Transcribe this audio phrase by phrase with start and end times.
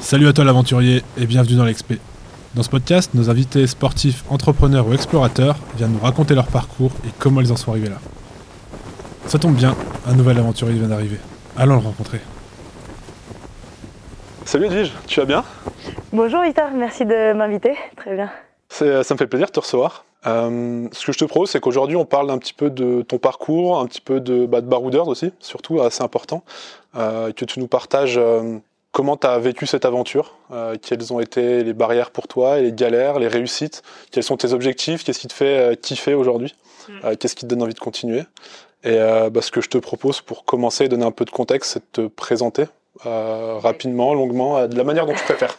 [0.00, 1.98] Salut à toi l'aventurier et bienvenue dans l'Expé.
[2.54, 7.10] Dans ce podcast, nos invités sportifs, entrepreneurs ou explorateurs viennent nous raconter leur parcours et
[7.18, 7.96] comment ils en sont arrivés là.
[9.26, 9.74] Ça tombe bien,
[10.06, 11.18] un nouvel aventurier vient d'arriver.
[11.56, 12.20] Allons le rencontrer.
[14.44, 15.44] Salut Edwige, tu vas bien?
[16.12, 17.74] Bonjour Victor, merci de m'inviter.
[17.96, 18.30] Très bien.
[18.72, 20.04] Ça me fait plaisir de te recevoir.
[20.26, 23.18] Euh, ce que je te propose, c'est qu'aujourd'hui, on parle un petit peu de ton
[23.18, 26.44] parcours, un petit peu de, bah, de baroudeurs aussi, surtout assez important,
[26.96, 28.58] euh, que tu nous partages euh,
[28.92, 32.72] comment tu as vécu cette aventure, euh, quelles ont été les barrières pour toi, les
[32.72, 36.54] galères, les réussites, quels sont tes objectifs, qu'est-ce qui te fait euh, kiffer aujourd'hui,
[36.88, 36.92] Mm.
[37.04, 38.22] euh, qu'est-ce qui te donne envie de continuer.
[38.84, 38.98] Et
[39.30, 41.78] bah, ce que je te propose pour commencer et donner un peu de contexte, c'est
[41.78, 42.64] de te présenter
[43.04, 45.58] rapidement, longuement, de la manière dont tu préfères.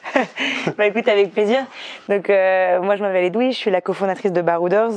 [0.78, 1.66] bah écoute, avec plaisir.
[2.10, 4.92] Donc euh, moi je m'appelle Edoui, je suis la cofondatrice de Barouders.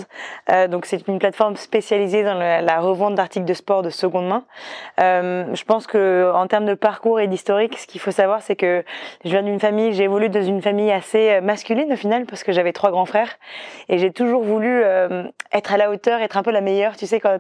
[0.51, 4.45] Euh, donc c'est une plateforme spécialisée dans la revente d'articles de sport de seconde main.
[5.01, 8.57] Euh, je pense que en termes de parcours et d'historique, ce qu'il faut savoir c'est
[8.57, 8.85] que
[9.25, 12.53] je viens d'une famille, j'ai évolué dans une famille assez masculine au final parce que
[12.53, 13.39] j'avais trois grands frères
[13.89, 16.97] et j'ai toujours voulu euh, être à la hauteur, être un peu la meilleure.
[16.97, 17.39] Tu sais quand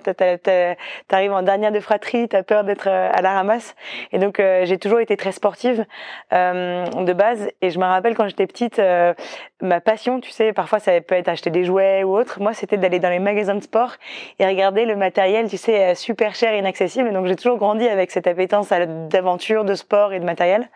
[1.08, 3.74] t'arrives en dernière de fratrie, t'as peur d'être à la ramasse
[4.12, 5.84] et donc euh, j'ai toujours été très sportive
[6.32, 9.14] euh, de base et je me rappelle quand j'étais petite, euh,
[9.60, 12.40] ma passion, tu sais, parfois ça peut être acheter des jouets ou autre.
[12.40, 13.92] Moi, c'était d'aller dans les magasins de sport
[14.38, 17.08] et regarder le matériel, tu sais, super cher inaccessible.
[17.08, 20.68] Et donc j'ai toujours grandi avec cette appétence d'aventure, de sport et de matériel.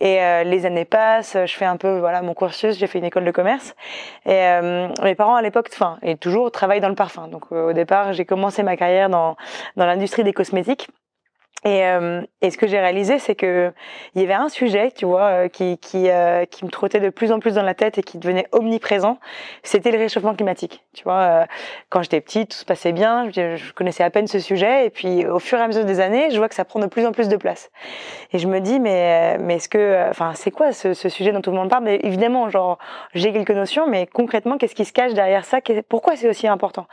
[0.00, 3.04] Et euh, les années passent, je fais un peu voilà mon cursus, j'ai fait une
[3.04, 3.74] école de commerce.
[4.26, 7.28] Et euh, mes parents à l'époque, enfin, et toujours travaillent dans le parfum.
[7.28, 9.36] Donc euh, au départ, j'ai commencé ma carrière dans
[9.76, 10.88] dans l'industrie des cosmétiques.
[11.64, 13.72] Et, euh, et, ce que j'ai réalisé, c'est que
[14.14, 17.10] il y avait un sujet, tu vois, euh, qui qui, euh, qui me trottait de
[17.10, 19.18] plus en plus dans la tête et qui devenait omniprésent.
[19.64, 20.84] C'était le réchauffement climatique.
[20.94, 21.44] Tu vois, euh,
[21.88, 23.28] quand j'étais petite, tout se passait bien.
[23.30, 26.30] Je, connaissais à peine ce sujet, et puis au fur et à mesure des années,
[26.30, 27.70] je vois que ça prend de plus en plus de place.
[28.32, 31.50] Et je me dis, mais mais est-ce que, enfin, c'est quoi ce, sujet dont tout
[31.50, 31.82] le monde parle?
[31.82, 32.78] Mais évidemment, genre,
[33.14, 35.58] j'ai quelques notions, mais concrètement, qu'est-ce qui se cache derrière ça?
[35.88, 36.86] Pourquoi c'est aussi important?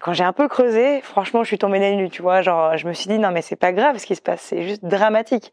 [0.00, 2.10] Quand j'ai un peu creusé, franchement, je suis tombée des nues.
[2.10, 4.22] Tu vois, genre, je me suis dit, non, mais c'est pas grave ce qui se
[4.22, 5.50] passe, c'est juste dramatique.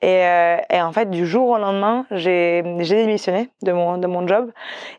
[0.00, 4.50] Et, euh, en fait, du jour au lendemain, j'ai démissionné de mon, de mon job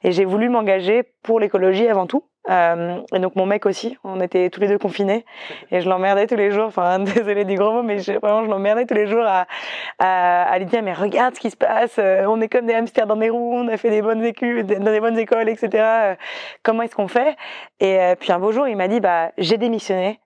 [0.03, 2.23] et j'ai voulu m'engager pour l'écologie avant tout.
[2.49, 5.25] Euh, et donc mon mec aussi, on était tous les deux confinés
[5.71, 6.65] et je l'emmerdais tous les jours.
[6.65, 10.65] Enfin, désolé du gros mot, mais je, vraiment je l'emmerdais tous les jours à, lui
[10.65, 13.29] dire mais regarde ce qui se passe, euh, on est comme des hamsters dans des
[13.29, 16.15] roues, on a fait des bonnes écules, dans des bonnes écoles, etc.
[16.63, 17.37] Comment est-ce qu'on fait?
[17.79, 20.19] Et puis un beau jour, il m'a dit bah j'ai démissionné.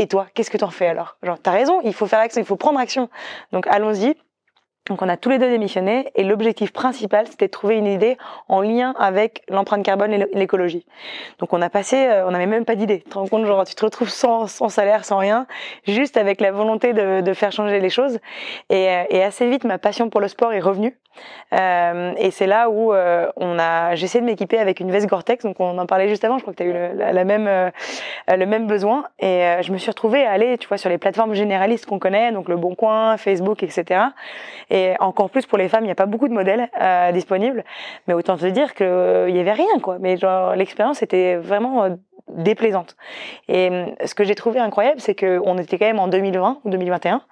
[0.00, 1.18] Et toi, qu'est-ce que t'en fais alors?
[1.22, 3.10] Genre, t'as raison, il faut faire action, il faut prendre action.
[3.52, 4.16] Donc allons-y.
[4.88, 8.16] Donc on a tous les deux démissionné et l'objectif principal c'était de trouver une idée
[8.48, 10.86] en lien avec l'empreinte carbone et l'écologie.
[11.38, 13.02] Donc on a passé, on n'avait même pas d'idée.
[13.02, 15.46] Tu te rends compte genre tu te retrouves sans, sans salaire, sans rien,
[15.86, 18.20] juste avec la volonté de, de faire changer les choses.
[18.70, 20.98] Et, et, assez vite ma passion pour le sport est revenue.
[21.52, 25.08] Euh, et c'est là où euh, on a, j'ai essayé de m'équiper avec une veste
[25.08, 25.44] Gore-Tex.
[25.44, 26.38] Donc on en parlait juste avant.
[26.38, 27.70] Je crois que tu as eu le, la, même euh,
[28.28, 29.04] le même besoin.
[29.18, 31.98] Et euh, je me suis retrouvée à aller, tu vois, sur les plateformes généralistes qu'on
[31.98, 34.00] connaît, donc le Bon Coin, Facebook, etc.
[34.70, 37.64] Et encore plus pour les femmes, il n'y a pas beaucoup de modèles euh, disponibles.
[38.06, 39.98] Mais autant te dire que il y avait rien, quoi.
[40.00, 41.96] Mais genre l'expérience était vraiment
[42.36, 42.96] déplaisante.
[43.48, 43.70] Et
[44.04, 47.22] ce que j'ai trouvé incroyable, c'est que on était quand même en 2020 ou 2021.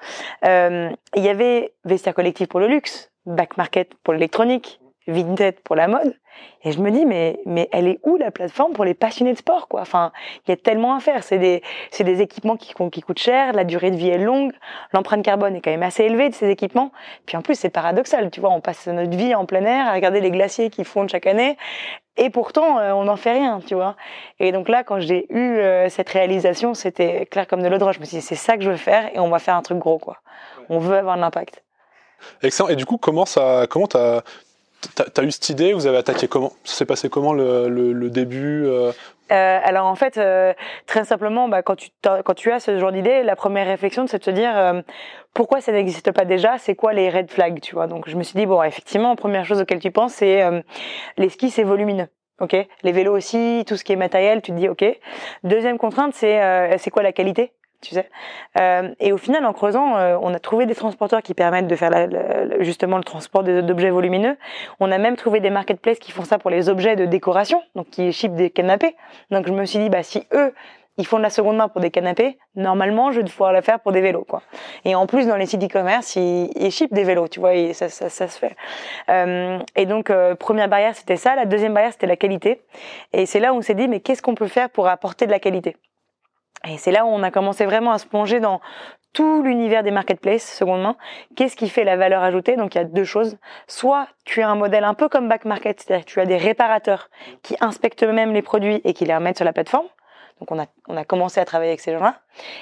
[0.44, 5.74] Euh, il y avait Vestiaire Collectif pour le luxe, Back Market pour l'électronique, Vinted pour
[5.74, 6.14] la mode.
[6.62, 9.38] Et je me dis, mais, mais elle est où la plateforme pour les passionnés de
[9.38, 9.80] sport, quoi?
[9.80, 10.12] Enfin,
[10.46, 11.24] il y a tellement à faire.
[11.24, 14.52] C'est des, c'est des équipements qui, qui coûtent cher, la durée de vie est longue,
[14.92, 16.92] l'empreinte carbone est quand même assez élevée de ces équipements.
[17.26, 19.94] Puis en plus, c'est paradoxal, tu vois, on passe notre vie en plein air à
[19.94, 21.56] regarder les glaciers qui fondent chaque année.
[22.16, 23.96] Et pourtant, euh, on n'en fait rien, tu vois.
[24.40, 27.84] Et donc là, quand j'ai eu euh, cette réalisation, c'était clair comme de l'eau de
[27.84, 27.96] roche.
[27.96, 29.62] Je me suis dit, c'est ça que je veux faire et on va faire un
[29.62, 30.18] truc gros, quoi.
[30.68, 31.64] On veut avoir de l'impact.
[32.42, 32.68] Excellent.
[32.68, 34.22] Et du coup, comment ça, comment t'as,
[34.94, 36.52] T'as eu cette idée Vous avez attaqué comment?
[36.64, 38.92] Ça s'est passé comment le, début euh...
[39.30, 40.54] Euh, alors en fait, euh,
[40.86, 44.18] très simplement, bah, quand tu quand tu as ce genre d'idée, la première réflexion c'est
[44.20, 44.82] de se dire
[45.34, 47.88] pourquoi ça n'existe pas déjà, c'est quoi les red flags, tu vois?
[47.88, 50.42] Donc je me suis dit bon, effectivement, première chose auquel tu penses, c'est
[51.18, 52.08] les skis, c'est volumineux.
[52.40, 54.84] Ok, les vélos aussi, tout ce qui est matériel, tu te dis ok.
[55.42, 57.52] Deuxième contrainte, c'est c'est quoi la qualité?
[57.80, 58.08] Tu sais.
[58.58, 61.76] Euh, et au final, en creusant, euh, on a trouvé des transporteurs qui permettent de
[61.76, 64.36] faire la, la, justement le transport d'objets volumineux.
[64.80, 67.90] On a même trouvé des marketplaces qui font ça pour les objets de décoration, donc
[67.90, 68.96] qui ship des canapés.
[69.30, 70.52] Donc je me suis dit, bah si eux
[70.98, 73.78] ils font de la seconde main pour des canapés, normalement, je vais pouvoir la faire
[73.78, 74.42] pour des vélos, quoi.
[74.84, 78.08] Et en plus, dans les sites e-commerce, ils, ils des vélos, tu vois, ça, ça,
[78.08, 78.56] ça se fait.
[79.08, 81.36] Euh, et donc, euh, première barrière, c'était ça.
[81.36, 82.62] La deuxième barrière, c'était la qualité.
[83.12, 85.30] Et c'est là où on s'est dit, mais qu'est-ce qu'on peut faire pour apporter de
[85.30, 85.76] la qualité?
[86.66, 88.60] Et c'est là où on a commencé vraiment à se plonger dans
[89.12, 90.96] tout l'univers des marketplaces seconde main,
[91.34, 92.56] qu'est-ce qui fait la valeur ajoutée?
[92.56, 93.38] Donc il y a deux choses.
[93.66, 97.08] Soit tu as un modèle un peu comme back market, c'est-à-dire tu as des réparateurs
[97.42, 99.86] qui inspectent eux-mêmes les produits et qui les remettent sur la plateforme.
[100.40, 102.20] Donc on a, on a commencé à travailler avec ces gens-là.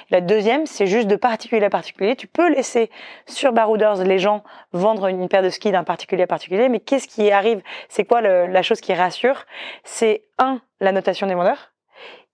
[0.09, 2.15] La deuxième, c'est juste de particulier à particulier.
[2.15, 2.89] Tu peux laisser
[3.27, 7.07] sur Barouders les gens vendre une paire de skis d'un particulier à particulier, mais qu'est-ce
[7.07, 7.61] qui arrive?
[7.87, 9.45] C'est quoi la chose qui rassure?
[9.83, 11.71] C'est un, la notation des vendeurs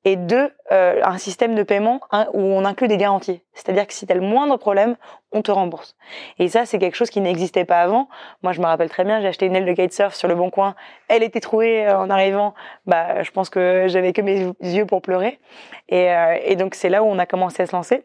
[0.06, 3.42] et deux, euh, un système de paiement hein, où on inclut des garanties.
[3.54, 4.98] C'est-à-dire que si tu as le moindre problème,
[5.32, 5.96] on te rembourse.
[6.40, 8.10] Et ça, c'est quelque chose qui n'existait pas avant.
[8.42, 10.50] Moi, je me rappelle très bien, j'ai acheté une aile de kitesurf sur le Bon
[10.50, 10.76] Coin.
[11.08, 12.54] Elle était trouée euh, en arrivant.
[12.86, 15.40] Bah, je pense que j'avais que mes yeux pour pleurer.
[15.88, 18.04] Et, euh, et donc, c'est là où on a commencé à se lancer.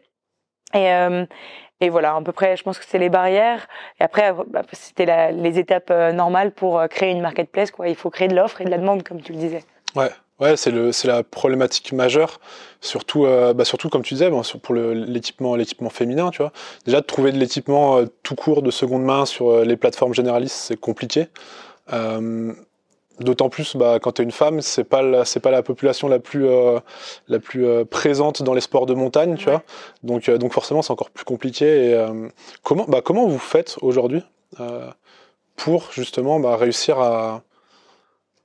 [0.73, 1.25] Et, euh,
[1.81, 3.67] et voilà, à peu près, je pense que c'est les barrières.
[3.99, 7.71] Et après, bah, c'était les étapes normales pour créer une marketplace.
[7.71, 7.89] Quoi.
[7.89, 9.63] Il faut créer de l'offre et de la demande, comme tu le disais.
[9.95, 10.09] Ouais,
[10.39, 12.39] Ouais, c'est le c'est la problématique majeure,
[12.79, 16.53] surtout euh, bah surtout comme tu disais bon, pour l'équipement l'équipement féminin, tu vois.
[16.85, 20.13] Déjà de trouver de l'équipement euh, tout court de seconde main sur euh, les plateformes
[20.13, 21.27] généralistes, c'est compliqué.
[23.19, 26.07] D'autant plus bah, quand tu es une femme, c'est pas la, c'est pas la population
[26.07, 26.47] la plus
[27.27, 29.63] la plus présente dans les sports de montagne, tu vois.
[30.03, 31.65] Donc donc forcément c'est encore plus compliqué.
[31.91, 32.05] Et
[32.63, 34.23] comment bah comment vous faites aujourd'hui
[35.57, 37.41] pour justement bah, réussir à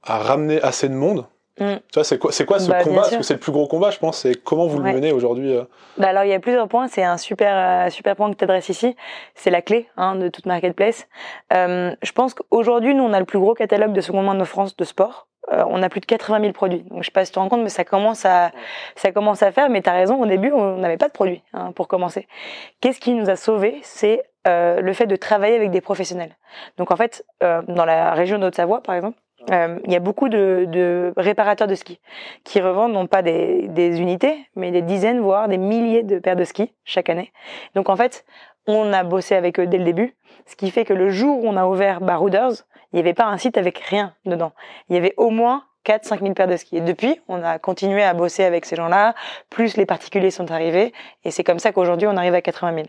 [0.03, 1.27] à ramener assez de monde
[1.61, 1.77] Mm.
[1.77, 3.03] Tu vois, c'est quoi, c'est quoi ce bah, combat?
[3.03, 4.19] Parce que c'est le plus gros combat, je pense.
[4.19, 5.65] C'est comment vous le menez aujourd'hui euh?
[5.99, 6.89] Bah Alors, il y a plusieurs points.
[6.89, 8.97] C'est un super, euh, super point que tu adresses ici.
[9.35, 11.07] C'est la clé hein, de toute marketplace.
[11.53, 14.45] Euh, je pense qu'aujourd'hui, nous, on a le plus gros catalogue de seconde main de
[14.45, 15.29] France de sport.
[15.53, 16.83] Euh, on a plus de 80 000 produits.
[16.91, 18.51] Donc, je sais pas si tu te rends compte, mais ça commence à,
[18.97, 19.71] ça commence à faire.
[19.71, 22.27] Mais tu as raison, au début, on n'avait pas de produits hein, pour commencer.
[22.81, 23.79] Qu'est-ce qui nous a sauvés?
[23.83, 26.37] C'est le fait de travailler avec des professionnels.
[26.77, 29.17] Donc, en fait, dans la région de Haute-Savoie, par exemple,
[29.51, 32.01] euh, il y a beaucoup de, de, réparateurs de ski
[32.45, 36.37] qui revendent non pas des, des, unités, mais des dizaines, voire des milliers de paires
[36.37, 37.33] de skis chaque année.
[37.75, 38.25] Donc en fait,
[38.67, 40.15] on a bossé avec eux dès le début,
[40.47, 42.53] ce qui fait que le jour où on a ouvert Barouders,
[42.93, 44.53] il n'y avait pas un site avec rien dedans.
[44.89, 46.79] Il y avait au moins 4 5 000 paires de skis.
[46.79, 49.15] Et depuis, on a continué à bosser avec ces gens-là,
[49.51, 50.93] plus les particuliers sont arrivés,
[51.25, 52.87] et c'est comme ça qu'aujourd'hui, on arrive à 80 000.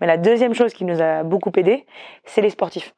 [0.00, 1.86] Mais la deuxième chose qui nous a beaucoup aidé,
[2.24, 2.94] c'est les sportifs.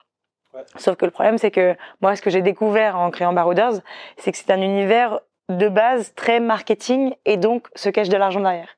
[0.77, 3.81] Sauf que le problème, c'est que moi, ce que j'ai découvert en créant Barouders,
[4.17, 8.41] c'est que c'est un univers de base très marketing et donc se cache de l'argent
[8.41, 8.69] derrière.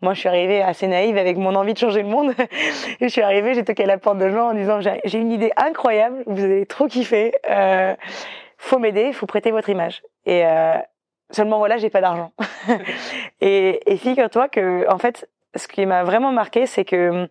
[0.00, 2.34] Moi, je suis arrivée assez naïve avec mon envie de changer le monde.
[3.00, 5.32] et je suis arrivée, j'ai toqué à la porte de gens en disant j'ai une
[5.32, 7.34] idée incroyable, vous allez trop kiffer.
[7.48, 7.94] Euh,
[8.58, 10.02] faut m'aider, faut prêter votre image.
[10.24, 10.74] Et euh,
[11.30, 12.30] seulement voilà, j'ai pas d'argent.
[13.40, 17.28] et, et figure-toi que en fait, ce qui m'a vraiment marqué, c'est que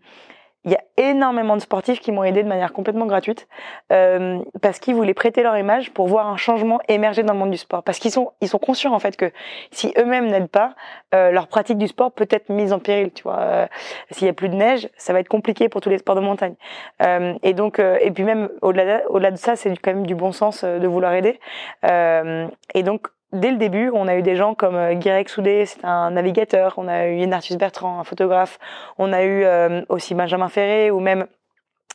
[0.66, 3.48] il y a énormément de sportifs qui m'ont aidé de manière complètement gratuite
[3.94, 7.52] euh, parce qu'ils voulaient prêter leur image pour voir un changement émerger dans le monde
[7.52, 7.82] du sport.
[7.82, 9.32] Parce qu'ils sont ils sont conscients en fait que
[9.72, 10.76] si eux-mêmes n'aident pas,
[11.16, 13.12] euh, leur pratique du sport peut être mise en péril.
[13.12, 13.68] Tu vois, euh,
[14.12, 16.22] s'il y a plus de neige, ça va être compliqué pour tous les sports de
[16.22, 16.56] montagne.
[17.02, 20.16] Euh, et donc euh, et puis même au-delà au-delà de ça, c'est quand même du
[20.16, 21.40] bon sens de vouloir aider.
[21.84, 25.84] et donc dès le début, on a eu des gens comme euh, Guirec Soudé, c'est
[25.84, 28.60] un navigateur, on a eu Yann Bertrand, un photographe,
[28.98, 31.28] on a eu euh, aussi Benjamin Ferré ou même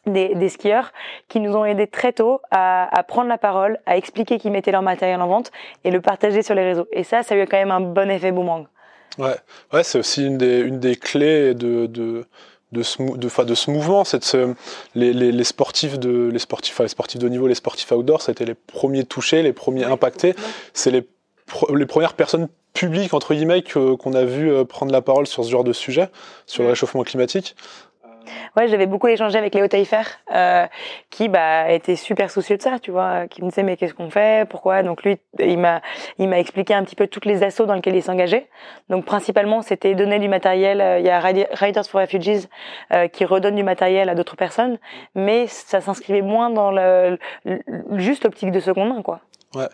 [0.07, 0.93] des, des, skieurs
[1.29, 4.73] qui nous ont aidés très tôt à, à prendre la parole, à expliquer qu'ils mettaient
[4.73, 5.51] leur matériel en vente
[5.83, 6.87] et le partager sur les réseaux.
[6.93, 8.67] Et ça, ça a eu quand même un bon effet boomerang.
[9.17, 9.37] Ouais,
[9.73, 12.27] ouais c'est aussi une des, une des clés de, de
[12.73, 14.55] de ce, de, de ce mouvement, c'est de ce,
[14.97, 18.21] les, les, les, sportifs de les sportifs, les sportifs de haut niveau, les sportifs outdoor,
[18.21, 20.35] c'était les premiers touchés, les premiers impactés.
[20.73, 21.07] C'est les
[21.75, 25.51] les premières personnes publiques entre guillemets qu'on a vu euh, prendre la parole sur ce
[25.51, 26.09] genre de sujet,
[26.47, 27.55] sur le réchauffement climatique.
[28.57, 30.03] Ouais, j'avais beaucoup échangé avec Léo Taillefer,
[30.35, 30.67] euh,
[31.11, 34.11] qui bah était super soucieux de ça, tu vois, qui me disait mais qu'est-ce qu'on
[34.11, 34.83] fait, pourquoi?
[34.83, 35.83] Donc lui, il m'a
[36.19, 38.49] il m'a expliqué un petit peu toutes les assauts dans lesquels il s'engageait.
[38.89, 40.81] Donc principalement, c'était donner du matériel.
[40.81, 42.49] Euh, il y a Riders for Refugees
[42.93, 44.79] euh, qui redonne du matériel à d'autres personnes,
[45.15, 47.61] mais ça s'inscrivait moins dans le, le
[47.99, 49.21] juste l'optique de seconde main, quoi.
[49.55, 49.69] Ouais.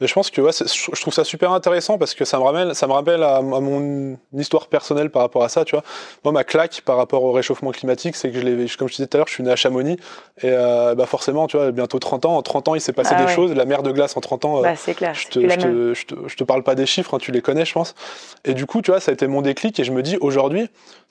[0.00, 2.74] Mais je pense que ouais, je trouve ça super intéressant parce que ça me ramène,
[2.74, 5.84] ça me rappelle à, mon histoire personnelle par rapport à ça, tu vois.
[6.24, 9.06] Moi, ma claque par rapport au réchauffement climatique, c'est que je l'ai, comme je disais
[9.06, 9.96] tout à l'heure, je suis né à Chamonix
[10.42, 12.36] et euh, bah forcément, tu vois, bientôt 30 ans.
[12.36, 13.54] En 30 ans, il s'est passé ah des choses.
[13.54, 14.58] La mer de glace en 30 ans.
[14.58, 15.14] Euh, bah, c'est clair.
[15.14, 17.40] Je te, je te, je, te, je, te, parle pas des chiffres, hein, tu les
[17.40, 17.94] connais, je pense.
[18.44, 20.68] Et du coup, tu vois, ça a été mon déclic et je me dis aujourd'hui,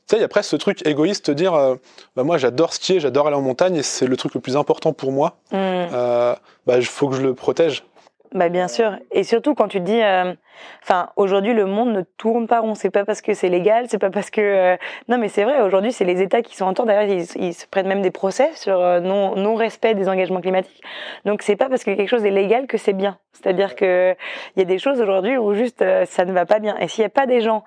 [0.07, 1.75] tu sais, il y a presque ce truc égoïste de dire, euh,
[2.15, 4.93] bah moi j'adore skier, j'adore aller en montagne et c'est le truc le plus important
[4.93, 5.37] pour moi.
[5.51, 5.55] Mm.
[5.55, 6.35] Euh,
[6.67, 7.83] bah il faut que je le protège.
[8.33, 10.33] Bah bien sûr, et surtout quand tu dis, euh,
[10.83, 12.75] enfin aujourd'hui le monde ne tourne pas rond.
[12.75, 15.61] C'est pas parce que c'est légal, c'est pas parce que euh, non mais c'est vrai.
[15.61, 16.85] Aujourd'hui c'est les États qui sont en tort.
[16.85, 20.41] D'ailleurs ils, ils, se prennent même des procès sur euh, non non respect des engagements
[20.41, 20.83] climatiques.
[21.25, 23.17] Donc c'est pas parce que quelque chose est légal que c'est bien.
[23.33, 24.15] C'est-à-dire que
[24.55, 26.77] il y a des choses aujourd'hui où juste ça ne va pas bien.
[26.77, 27.63] Et s'il y a pas des gens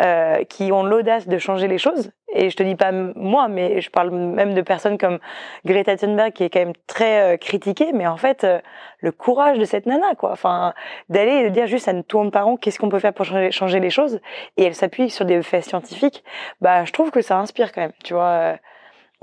[0.00, 2.12] euh, qui ont l'audace de changer les choses.
[2.32, 5.18] Et je te dis pas moi, mais je parle même de personnes comme
[5.66, 8.58] Greta Thunberg qui est quand même très euh, critiquée, mais en fait euh,
[9.00, 10.32] le courage de cette nana, quoi.
[10.32, 10.72] Enfin,
[11.10, 14.20] d'aller dire juste ça ne tourne qu'est-ce qu'on peut faire pour changer, changer les choses?
[14.56, 16.24] Et elle s'appuie sur des faits scientifiques.
[16.60, 18.56] Bah, je trouve que ça inspire quand même, tu vois.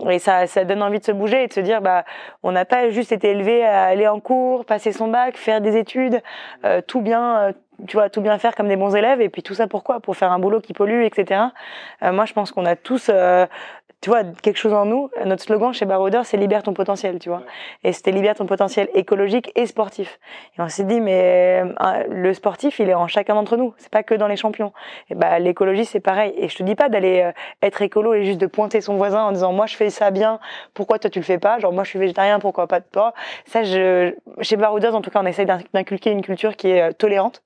[0.10, 2.06] Et ça, ça donne envie de se bouger et de se dire, bah,
[2.44, 5.76] on n'a pas juste été élevé à aller en cours, passer son bac, faire des
[5.76, 6.22] études,
[6.64, 7.52] euh, tout bien, euh,
[7.88, 9.22] tu vois, tout bien faire comme des bons élèves.
[9.22, 10.00] Et puis tout ça pourquoi?
[10.00, 11.42] Pour faire un boulot qui pollue, etc.
[12.04, 13.12] Euh, moi, je pense qu'on a tous
[14.02, 15.10] tu vois, quelque chose en nous.
[15.26, 17.44] Notre slogan chez Baroudeur, c'est libère ton potentiel, tu vois.
[17.84, 20.20] Et c'était libère ton potentiel écologique et sportif.
[20.58, 23.74] Et on s'est dit, mais euh, le sportif, il est en chacun d'entre nous.
[23.78, 24.72] C'est pas que dans les champions.
[25.10, 26.34] Et bah, l'écologie, c'est pareil.
[26.38, 29.24] Et je te dis pas d'aller euh, être écolo et juste de pointer son voisin
[29.24, 30.40] en disant, moi, je fais ça bien.
[30.74, 31.60] Pourquoi toi, tu le fais pas?
[31.60, 32.40] Genre, moi, je suis végétarien.
[32.40, 33.14] Pourquoi pas toi?
[33.46, 36.92] Ça, je, chez Baroudeur, en tout cas, on essaye d'inculquer une culture qui est euh,
[36.94, 37.44] tolérante.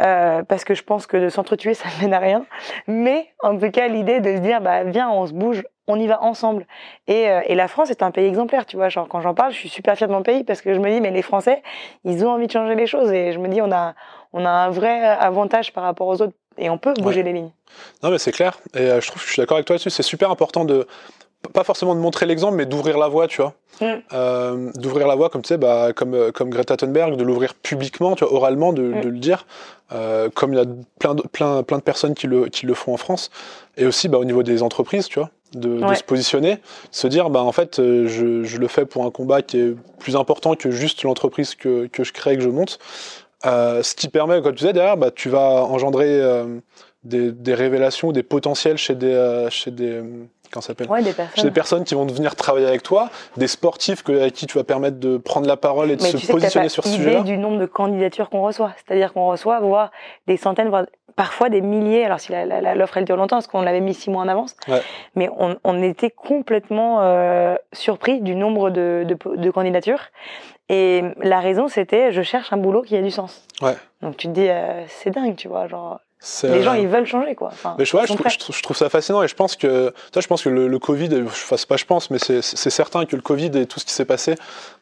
[0.00, 2.46] Euh, parce que je pense que de s'entretuer, ça ne mène à rien.
[2.86, 6.06] Mais, en tout cas, l'idée de se dire, bah, viens, on se bouge on y
[6.06, 6.66] va ensemble.
[7.06, 8.88] Et, euh, et, la France est un pays exemplaire, tu vois.
[8.88, 10.90] Genre, quand j'en parle, je suis super fière de mon pays parce que je me
[10.90, 11.62] dis, mais les Français,
[12.04, 13.12] ils ont envie de changer les choses.
[13.12, 13.94] Et je me dis, on a,
[14.32, 17.52] on a un vrai avantage par rapport aux autres et on peut bouger les lignes.
[18.02, 18.58] Non, mais c'est clair.
[18.74, 19.90] Et euh, je trouve que je suis d'accord avec toi là-dessus.
[19.90, 20.86] C'est super important de,
[21.52, 23.54] pas forcément de montrer l'exemple, mais d'ouvrir la voie, tu vois.
[23.80, 24.02] Mm.
[24.12, 28.14] Euh, d'ouvrir la voie, comme tu sais, bah, comme, comme Greta Thunberg, de l'ouvrir publiquement,
[28.14, 29.00] tu vois, oralement, de, mm.
[29.00, 29.46] de le dire,
[29.92, 30.66] euh, comme il y a
[30.98, 33.30] plein de, plein, plein de personnes qui le, qui le font en France,
[33.76, 36.58] et aussi bah, au niveau des entreprises, tu vois de, se positionner,
[36.90, 39.74] se dire bah en fait euh, je, je, le fais pour un combat qui est
[39.98, 42.78] plus important que juste l'entreprise que, que je crée que je monte.
[43.44, 46.60] Euh, ce qui permet, comme tu disais derrière, bah, tu vas engendrer euh,
[47.04, 50.00] des, des, révélations, des potentiels chez des, euh, chez des
[50.60, 51.36] s'appelle ouais, des personnes.
[51.36, 54.58] Chez des personnes qui vont venir travailler avec toi, des sportifs que, avec qui tu
[54.58, 57.22] vas permettre de prendre la parole et de se positionner sur ce sujet-là.
[57.22, 59.90] du nombre de candidatures qu'on reçoit, c'est-à-dire qu'on reçoit voire
[60.26, 60.84] des centaines, voire
[61.16, 62.04] parfois des milliers.
[62.04, 62.32] Alors si
[62.74, 64.82] l'offre elle dure longtemps, parce qu'on l'avait mis six mois en avance, ouais.
[65.14, 70.02] mais on, on, était complètement euh, surpris du nombre de, de, de, candidatures.
[70.68, 73.46] Et la raison, c'était je cherche un boulot qui a du sens.
[73.60, 73.76] Ouais.
[74.00, 76.00] Donc tu te dis euh, c'est dingue, tu vois, genre
[76.44, 77.48] les gens, ils veulent changer, quoi.
[77.48, 80.22] Enfin, mais je, vois, je, trouve, je, trouve, ça fascinant et je pense que, toi,
[80.22, 83.22] je pense que le, le Covid, enfin, pas je pense, mais c'est certain que le
[83.22, 84.36] Covid et tout ce qui s'est passé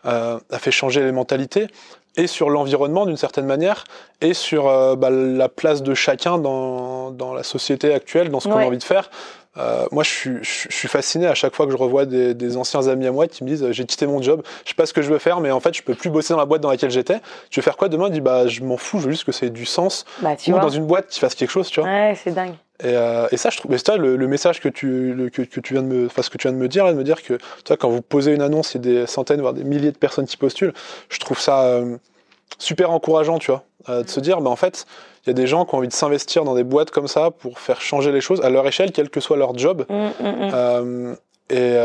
[0.04, 1.68] euh, a fait changer les mentalités
[2.16, 3.84] et sur l'environnement d'une certaine manière
[4.20, 8.48] et sur euh, bah, la place de chacun dans, dans la société actuelle, dans ce
[8.48, 9.10] qu'on a envie de faire.
[9.56, 12.56] Euh, moi, je suis, je suis, fasciné à chaque fois que je revois des, des,
[12.56, 14.92] anciens amis à moi qui me disent j'ai quitté mon job, je sais pas ce
[14.92, 16.70] que je veux faire, mais en fait, je peux plus bosser dans la boîte dans
[16.70, 17.20] laquelle j'étais.
[17.50, 18.06] Tu veux faire quoi demain?
[18.06, 20.52] Je dis bah je m'en fous, je veux juste que ait du sens bah, ou
[20.52, 21.88] dans une boîte qui fasse quelque chose, tu vois.
[21.88, 22.54] Ouais, c'est dingue.
[22.82, 25.42] Et, euh, et, ça, je trouve, c'est toi le, le, message que tu, le, que,
[25.42, 26.98] que, tu viens de me, enfin, ce que tu viens de me dire, là, de
[26.98, 29.52] me dire que, toi, quand vous posez une annonce, il y a des centaines, voire
[29.52, 30.72] des milliers de personnes qui postulent.
[31.08, 31.96] Je trouve ça euh,
[32.58, 34.86] super encourageant, tu vois, euh, de se dire, bah, en fait,
[35.24, 37.30] il y a des gens qui ont envie de s'investir dans des boîtes comme ça
[37.30, 39.84] pour faire changer les choses à leur échelle, quel que soit leur job.
[39.88, 40.08] Mmh.
[40.22, 41.14] Euh,
[41.50, 41.76] et,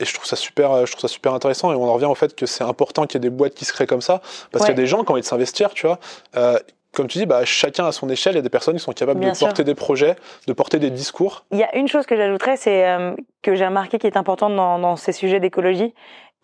[0.00, 1.72] et je trouve ça super, je trouve ça super intéressant.
[1.72, 3.64] Et on en revient au fait que c'est important qu'il y ait des boîtes qui
[3.64, 4.70] se créent comme ça, parce Ouais.
[4.70, 5.98] qu'il y a des gens qui ont envie de s'investir, tu vois.
[6.36, 6.58] Euh,
[6.94, 8.92] comme tu dis, bah, chacun à son échelle, il y a des personnes qui sont
[8.92, 9.46] capables Bien de sûr.
[9.48, 11.44] porter des projets, de porter des discours.
[11.52, 14.54] Il y a une chose que j'ajouterais, c'est euh, que j'ai remarqué qui est importante
[14.56, 15.92] dans, dans ces sujets d'écologie,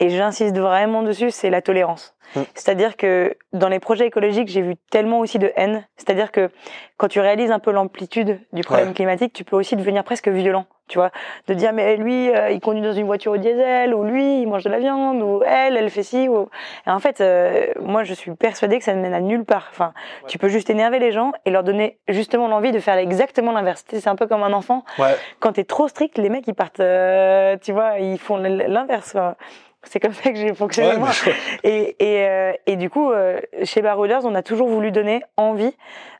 [0.00, 2.16] et j'insiste vraiment dessus, c'est la tolérance.
[2.34, 2.40] Mm.
[2.54, 5.84] C'est-à-dire que dans les projets écologiques, j'ai vu tellement aussi de haine.
[5.96, 6.50] C'est-à-dire que
[6.96, 8.94] quand tu réalises un peu l'amplitude du problème Ouais.
[8.94, 10.66] climatique, tu peux aussi devenir presque violent.
[10.88, 11.10] Tu vois,
[11.46, 14.46] de dire mais lui, euh, il conduit dans une voiture au diesel, ou lui, il
[14.48, 16.28] mange de la viande, ou elle, elle fait ci.
[16.28, 16.48] Ou...
[16.84, 19.68] Et en fait, euh, moi, je suis persuadée que ça ne mène à nulle part.
[19.70, 19.92] Enfin,
[20.26, 23.84] tu peux juste énerver les gens et leur donner justement l'envie de faire exactement l'inverse.
[23.88, 25.14] C'est un peu comme un enfant Ouais.
[25.38, 29.16] quand t'es trop strict, les mecs ils partent, euh, tu vois, ils font l'inverse.
[29.84, 31.10] C'est comme ça que j'ai fonctionné Ouais, moi.
[31.64, 35.74] Et, et, euh, et du coup, euh, chez Barouders, on a toujours voulu donner envie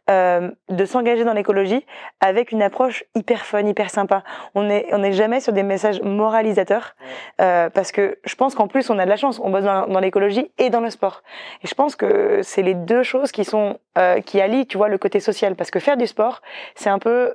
[0.09, 1.85] euh, de s'engager dans l'écologie
[2.21, 4.25] avec une approche hyper fun, hyper sympa.
[4.55, 6.97] On n'est on est jamais sur des messages moralisateurs
[7.37, 9.39] parce que je pense qu'en plus on a de la chance.
[9.43, 11.23] On bosse dans, dans l'écologie et dans le sport.
[11.63, 13.79] Et je pense que c'est les deux choses qui sont
[14.25, 15.55] qui allient, tu vois, le côté social.
[15.55, 16.41] Parce que faire du sport,
[16.75, 17.35] c'est un peu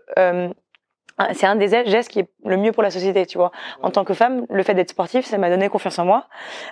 [1.33, 3.51] c'est un des gestes qui est le mieux pour la société, tu vois.
[3.81, 6.25] En tant que femme, le fait d'être sportif, ça m'a donné confiance en moi.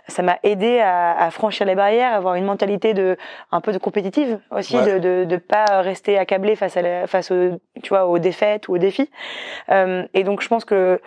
[0.07, 3.17] Ça m'a aidé à, à franchir les barrières, à avoir une mentalité de
[3.51, 4.99] un peu de compétitive aussi, Ouais.
[4.99, 8.67] de, de de pas rester accablé face à la, face aux tu vois aux défaites
[8.67, 9.09] ou aux défis.
[9.69, 10.99] Euh, et donc je pense que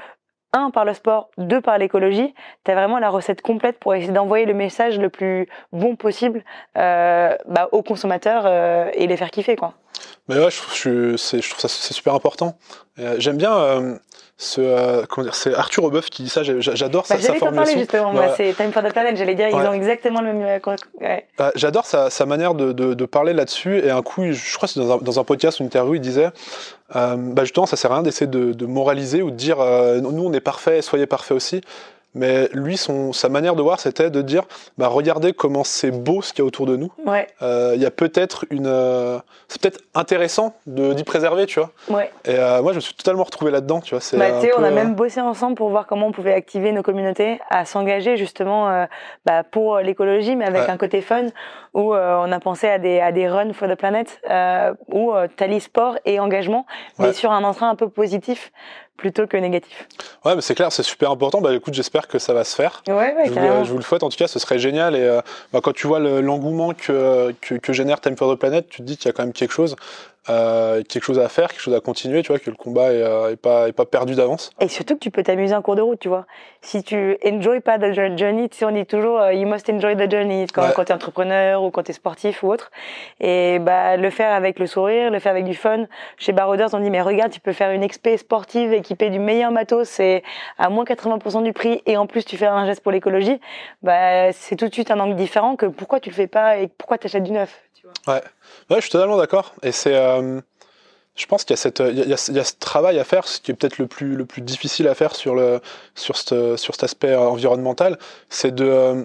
[0.52, 2.32] un par le sport, deux par l'écologie,
[2.64, 6.42] tu as vraiment la recette complète pour essayer d'envoyer le message le plus bon possible
[6.78, 9.74] euh, bah, aux consommateurs euh, et les faire kiffer quoi.
[10.28, 12.58] Mais ouais, je, je, je trouve ça c'est super important.
[13.18, 13.98] J'aime bien
[14.38, 17.78] ce euh, comment dire c'est Arthur Obeuf qui dit ça j'adore bah, sa, sa formulation
[17.78, 20.76] justement moi c'est Time for the Planet j'allais dire ils ont exactement le même euh,
[21.00, 21.26] ouais.
[21.38, 24.68] bah, j'adore sa, sa, manière de, de, de parler là-dessus et un coup je crois
[24.68, 26.28] que c'est dans un, dans un podcast une interview il disait
[26.94, 30.00] euh, bah justement ça sert à rien d'essayer de, de, moraliser ou de dire euh,
[30.00, 31.62] nous on est parfait soyez parfait aussi
[32.16, 34.44] mais lui, son, sa manière de voir, c'était de dire,
[34.78, 36.90] bah, regardez comment c'est beau ce qu'il y a autour de nous.
[37.04, 37.26] Ouais.
[37.42, 39.18] Euh, il y a peut-être une, euh,
[39.48, 41.70] c'est peut-être intéressant de d'y préserver, tu vois.
[41.90, 42.10] Ouais.
[42.24, 44.00] Et euh, moi, je me suis totalement retrouvé là-dedans, tu vois.
[44.00, 47.38] C'est bah, on a même bossé ensemble pour voir comment on pouvait activer nos communautés
[47.50, 48.86] à s'engager justement
[49.26, 50.70] bah, pour l'écologie, mais avec ouais.
[50.70, 51.26] un côté fun,
[51.74, 54.20] où on a pensé à des à des runs for the planet,
[54.90, 56.64] où t'allies sport et engagement,
[56.98, 58.52] mais sur un entrain un peu positif
[58.96, 59.86] plutôt que négatif.
[60.24, 61.40] Ouais, mais c'est clair, c'est super important.
[61.40, 62.82] Bah écoute, j'espère que ça va se faire.
[62.88, 64.02] Ouais, ouais, je, vous, je vous le souhaite.
[64.02, 64.94] En tout cas, ce serait génial.
[64.96, 65.20] Et euh,
[65.52, 68.82] bah, quand tu vois l'engouement que, que, que, génère Time for the Planet, tu te
[68.82, 69.76] dis qu'il y a quand même quelque chose
[70.28, 73.02] euh, quelque chose à faire, quelque chose à continuer, tu vois, que le combat est,
[73.02, 74.50] euh, est pas, est pas perdu d'avance.
[74.60, 76.26] Et surtout que tu peux t'amuser en cours de route, tu vois.
[76.62, 79.96] Si tu enjoy pas the journey, tu sais, on dit toujours uh, you must enjoy
[79.96, 80.72] the journey quand, ouais.
[80.74, 82.70] quand tu es entrepreneur ou quand tu es sportif ou autre.
[83.20, 85.84] Et bah le faire avec le sourire, le faire avec du fun.
[86.18, 89.52] Chez Barouders, on dit mais regarde, tu peux faire une expé sportive équipée du meilleur
[89.52, 90.22] matos, c'est
[90.58, 93.40] à moins 80% du prix et en plus tu fais un geste pour l'écologie.
[93.82, 96.66] Bah c'est tout de suite un angle différent que pourquoi tu le fais pas et
[96.66, 97.65] pourquoi tu achètes du neuf.
[98.06, 98.22] Ouais.
[98.70, 99.54] Ouais, je suis totalement d'accord.
[99.62, 100.40] Et c'est, euh,
[101.16, 103.50] je pense qu'il y a cette, y y a ce travail à faire, ce qui
[103.50, 105.60] est peut-être le plus, le plus difficile à faire sur le,
[105.94, 109.04] sur ce, sur cet aspect environnemental, c'est de, euh,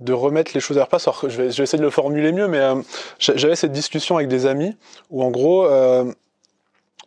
[0.00, 1.08] de remettre les choses à leur place.
[1.22, 2.76] Je vais, je vais essayer de le formuler mieux, mais euh,
[3.18, 4.76] j'avais cette discussion avec des amis
[5.10, 6.04] où, en gros, euh,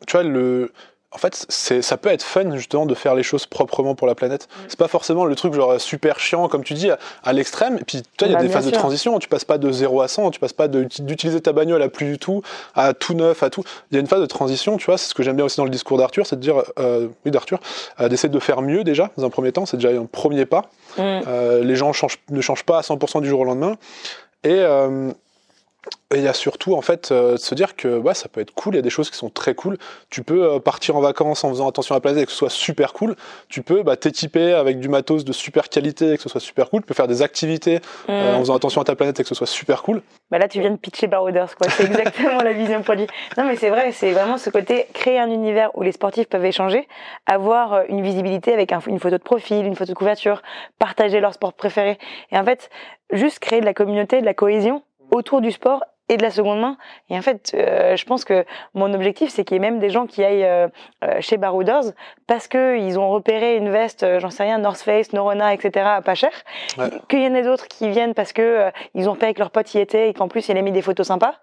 [0.05, 0.71] tu vois, le,
[1.17, 4.47] en fait, ça peut être fun justement de faire les choses proprement pour la planète.
[4.47, 4.61] Mm.
[4.67, 7.79] C'est pas forcément le truc genre super chiant comme tu dis à, à l'extrême.
[7.81, 8.71] Et puis toi, il y a bah, des phases sûr.
[8.71, 9.17] de transition.
[9.17, 12.05] Tu passes pas de 0 à 100, tu passes pas d'utiliser ta bagnole à plus
[12.05, 12.43] du tout,
[12.75, 13.63] à tout neuf, à tout.
[13.89, 14.99] Il y a une phase de transition, tu vois.
[14.99, 17.31] C'est ce que j'aime bien aussi dans le discours d'Arthur, c'est de dire, euh, oui
[17.31, 17.59] d'Arthur,
[17.99, 19.65] euh, d'essayer de faire mieux déjà dans un premier temps.
[19.65, 20.69] C'est déjà un premier pas.
[20.97, 21.01] Mm.
[21.01, 23.75] Euh, les gens changent, ne changent pas à 100% du jour au lendemain.
[24.43, 25.11] Et euh,
[26.13, 28.39] et il y a surtout en fait euh, de se dire que ouais, ça peut
[28.41, 29.77] être cool, il y a des choses qui sont très cool.
[30.09, 32.37] Tu peux euh, partir en vacances en faisant attention à la planète et que ce
[32.37, 33.15] soit super cool.
[33.49, 36.69] Tu peux bah, t'équiper avec du matos de super qualité et que ce soit super
[36.69, 36.81] cool.
[36.81, 38.11] Tu peux faire des activités Mm.
[38.11, 40.01] euh, en faisant attention à ta planète et que ce soit super cool.
[40.31, 41.69] Bah là, tu viens de pitcher Barouders, quoi.
[41.69, 43.07] C'est exactement la vision produit.
[43.37, 46.45] Non, mais c'est vrai, c'est vraiment ce côté créer un univers où les sportifs peuvent
[46.45, 46.87] échanger,
[47.25, 50.41] avoir euh, une visibilité avec un- une photo de profil, une photo de couverture,
[50.79, 51.97] partager leur sport préféré.
[52.31, 52.69] Et en fait,
[53.11, 56.61] juste créer de la communauté, de la cohésion autour du sport et de la seconde
[56.61, 56.77] main.
[57.09, 59.89] Et en fait, euh, je pense que mon objectif, c'est qu'il y ait même des
[59.89, 60.69] gens qui aillent euh,
[61.03, 61.83] euh, chez Barouders
[62.27, 65.85] parce que ils ont repéré une veste, euh, j'en sais rien, North Face, Norona, etc.
[65.85, 66.31] à pas cher.
[66.77, 66.85] Ouais.
[67.09, 69.51] Qu'il y en a d'autres qui viennent parce que euh, ils ont fait avec leur
[69.51, 71.33] pote y était et qu'en plus il a mis des photos sympas.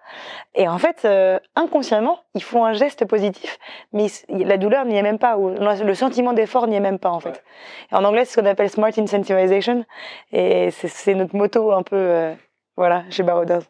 [0.54, 3.58] Et en fait, euh, inconsciemment, ils font un geste positif,
[3.92, 7.10] mais la douleur n'y est même pas, ou le sentiment d'effort n'y est même pas
[7.10, 7.44] en fait.
[7.92, 9.84] En anglais, c'est ce qu'on appelle smart incentivization,
[10.32, 12.34] et c'est- notre motto un peu, euh,
[12.76, 13.62] voilà, chez Barouders.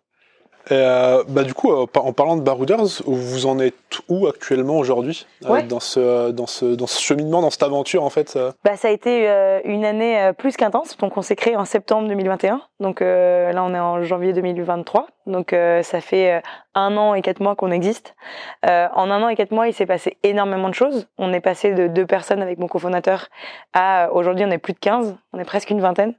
[0.70, 3.74] Et euh, bah du coup, euh, en parlant de Barouders, vous en êtes
[4.08, 5.62] où actuellement aujourd'hui euh, Ouais.
[5.64, 8.90] dans ce dans ce dans ce cheminement, dans cette aventure en fait Bah, ça a
[8.90, 9.28] été
[9.66, 10.96] une année plus qu'intense.
[10.96, 12.62] Donc, on s'est créé en septembre 2021.
[12.80, 15.06] Donc, là, on est en janvier 2023.
[15.26, 15.50] Donc,
[15.82, 16.42] ça fait
[16.74, 18.14] un an et quatre mois qu'on existe.
[18.62, 21.08] En un an et quatre mois, il s'est passé énormément de choses.
[21.18, 23.28] On est passé de deux personnes avec mon cofondateur
[23.74, 25.14] à aujourd'hui, on est plus de 15.
[25.34, 26.14] On est presque une vingtaine.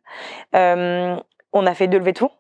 [0.54, 2.32] On a fait deux levées de fonds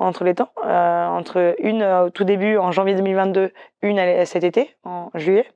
[0.00, 4.44] entre les temps, euh, entre une euh, au tout début en janvier 2022, une cet
[4.44, 5.46] été en juillet,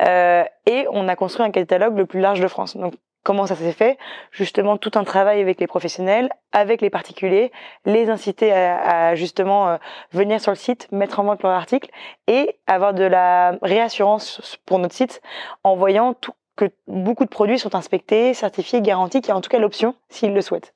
[0.00, 2.76] euh, et on a construit un catalogue le plus large de France.
[2.76, 3.98] Donc comment ça s'est fait?
[4.30, 7.50] Justement tout un travail avec les professionnels, avec les particuliers,
[7.86, 9.76] les inciter à, à justement euh,
[10.12, 11.90] venir sur le site, mettre en vente leur article
[12.26, 15.22] et avoir de la réassurance pour notre site
[15.64, 19.40] en voyant tout, que beaucoup de produits sont inspectés, certifiés, garantis, qu'il y a en
[19.40, 20.74] tout cas l'option s'ils le souhaitent.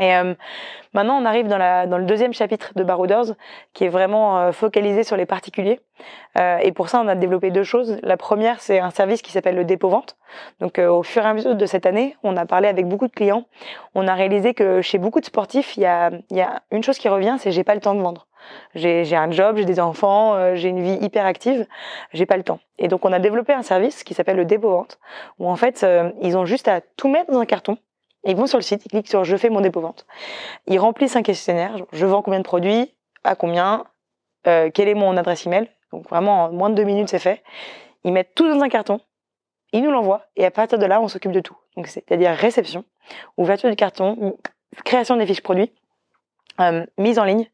[0.00, 0.34] Et euh,
[0.92, 3.34] maintenant, on arrive dans, la, dans le deuxième chapitre de Barouders,
[3.74, 5.80] qui est vraiment euh, focalisé sur les particuliers.
[6.38, 7.98] Euh, et pour ça, on a développé deux choses.
[8.02, 10.16] La première, c'est un service qui s'appelle le dépôt-vente.
[10.60, 13.06] Donc, euh, au fur et à mesure de cette année, on a parlé avec beaucoup
[13.06, 13.44] de clients.
[13.94, 16.98] On a réalisé que chez beaucoup de sportifs, il y a, y a une chose
[16.98, 18.26] qui revient, c'est j'ai pas le temps de vendre.
[18.74, 21.66] J'ai un job, j'ai des enfants, euh, j'ai une vie hyper active,
[22.12, 22.60] j'ai pas le temps.
[22.78, 24.98] Et donc, on a développé un service qui s'appelle le dépôt-vente,
[25.38, 27.78] où en fait, euh, ils ont juste à tout mettre dans un carton.
[28.24, 30.06] Ils vont sur le site, ils cliquent sur je fais mon dépôt-vente.
[30.66, 33.84] Ils remplissent un questionnaire, je vends combien de produits, à combien,
[34.46, 35.68] euh, quelle est mon adresse email.
[35.92, 37.42] Donc vraiment, en moins de deux minutes, c'est fait.
[38.04, 39.00] Ils mettent tout dans un carton,
[39.72, 41.56] ils nous l'envoient, et à partir de là, on s'occupe de tout.
[41.76, 42.84] Donc c'est-à-dire réception,
[43.36, 44.36] ouverture du carton,
[44.84, 45.72] création des fiches produits,
[46.60, 47.48] euh, mise en ligne,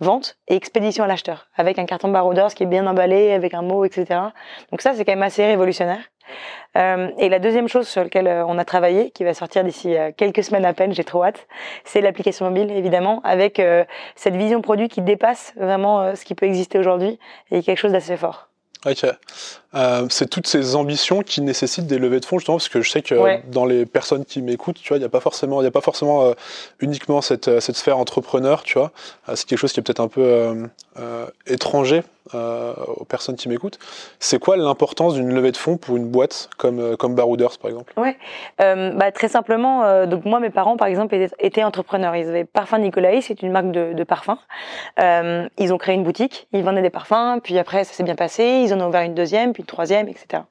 [0.00, 3.62] vente et expédition à l'acheteur, avec un carton barouders qui est bien emballé, avec un
[3.62, 4.20] mot, etc.
[4.70, 6.02] Donc ça, c'est quand même assez révolutionnaire.
[6.76, 9.96] Euh, et la deuxième chose sur laquelle euh, on a travaillé, qui va sortir d'ici
[9.96, 11.46] euh, quelques semaines à peine, j'ai trop hâte,
[11.84, 13.60] c'est l'application mobile, évidemment, avec
[14.16, 17.18] cette vision produit qui dépasse vraiment ce qui peut exister aujourd'hui
[17.50, 18.48] et quelque chose d'assez fort.
[18.86, 19.06] Ok.
[19.74, 22.90] Euh, c'est toutes ces ambitions qui nécessitent des levées de fonds justement parce que je
[22.90, 25.64] sais que dans les personnes qui m'écoutent, tu vois, il n'y a pas forcément, il
[25.64, 26.32] y a pas forcément euh,
[26.80, 28.92] uniquement cette, cette sphère entrepreneur, tu vois.
[29.34, 30.68] c'est quelque chose qui est peut-être un peu
[31.46, 33.78] étranger aux personnes qui m'écoutent.
[34.18, 37.92] C'est quoi l'importance d'une levée de fonds pour une boîte comme comme Barouders par exemple?
[37.96, 38.16] Ouais,
[38.58, 40.06] bah, très simplement.
[40.06, 42.16] donc moi, mes parents par exemple étaient, entrepreneurs.
[42.16, 44.38] Ils avaient Parfum Nicolai, c'est une marque de, de parfums.
[44.98, 48.62] ils ont créé une boutique, ils vendaient des parfums, puis après ça s'est bien passé,
[48.64, 50.44] ils en ont ouvert une deuxième, puis troisième, etc.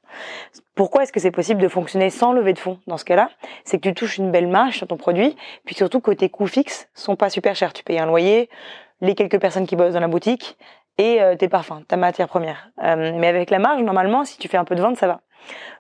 [0.75, 3.29] Pourquoi est-ce que c'est possible de fonctionner sans lever de fonds dans ce cas-là?
[3.63, 6.87] C'est que tu touches une belle marge sur ton produit, puis surtout tes coûts fixes
[6.95, 7.73] sont pas super chers.
[7.73, 8.49] Tu payes un loyer,
[9.01, 10.57] les quelques personnes qui bossent dans la boutique
[10.97, 12.69] et euh, tes parfums, ta matière première.
[12.83, 15.21] Euh, mais avec la marge, normalement, si tu fais un peu de vente, ça va.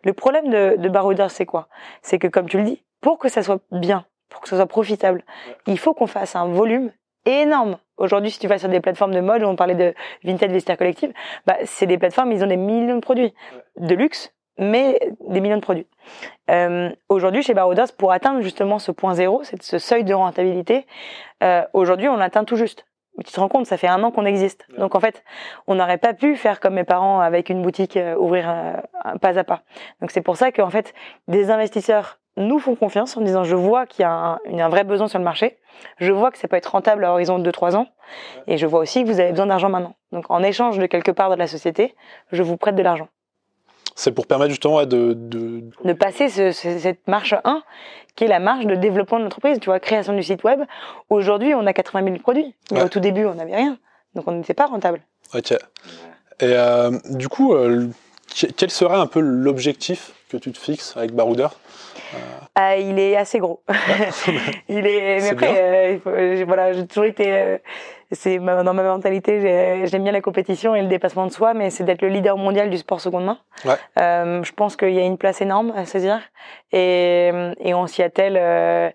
[0.03, 1.67] Le problème de, de Barouders, c'est quoi?
[2.01, 4.65] C'est que, comme tu le dis, pour que ça soit bien, pour que ça soit
[4.65, 5.23] profitable,
[5.67, 6.91] il faut qu'on fasse un volume
[7.25, 7.77] énorme.
[7.97, 11.13] Aujourd'hui, si tu vas sur des plateformes de mode, on parlait de Vinted Vestiaire Collective,
[11.45, 13.33] bah, c'est des plateformes, ils ont des millions de produits
[13.77, 15.87] de luxe, mais des millions de produits.
[16.49, 20.85] Euh, aujourd'hui, chez Barodas, pour atteindre justement ce point zéro, ce seuil de rentabilité,
[21.43, 22.85] euh, aujourd'hui, on l'atteint tout juste.
[23.23, 24.67] Tu te rends compte, ça fait un an qu'on existe.
[24.77, 25.23] Donc en fait,
[25.67, 29.37] on n'aurait pas pu faire comme mes parents avec une boutique, euh, ouvrir un, pas
[29.37, 29.61] à pas.
[30.01, 30.93] Donc c'est pour ça qu'en fait,
[31.27, 34.83] des investisseurs nous font confiance en disant je vois qu'il y a un, un, vrai
[34.83, 35.59] besoin sur le marché,
[35.99, 37.87] je vois que ça peut être rentable à horizon de 2-3 ans,
[38.47, 39.95] et je vois aussi que vous avez besoin d'argent maintenant.
[40.11, 41.95] Donc en échange de quelque part de la société,
[42.31, 43.07] je vous prête de l'argent.
[43.95, 45.63] C'est pour permettre justement de, de...
[45.83, 47.63] de passer ce, cette marche 1,
[48.15, 50.61] qui est la marche de développement de l'entreprise, tu vois, création du site web.
[51.09, 53.77] Aujourd'hui, on a 80 000 produits, mais au tout début, on n'avait rien,
[54.15, 55.01] donc on n'était pas rentable.
[55.33, 55.51] Ok.
[55.51, 55.57] Et
[56.41, 57.87] euh, du coup, euh,
[58.57, 61.47] quel serait un peu l'objectif que tu te fixes avec Barouder
[62.55, 63.63] ah, il est assez gros.
[64.69, 65.21] il est.
[65.21, 67.31] Mais après, euh, voilà, j'ai toujours été.
[67.31, 67.57] Euh,
[68.11, 71.83] c'est dans ma mentalité, j'aime bien la compétition et le dépassement de soi, mais c'est
[71.83, 73.39] d'être le leader mondial du sport seconde main.
[73.65, 73.73] Ouais.
[73.99, 76.21] Euh, je pense qu'il y a une place énorme à saisir
[76.71, 78.93] et, et on s'y attelle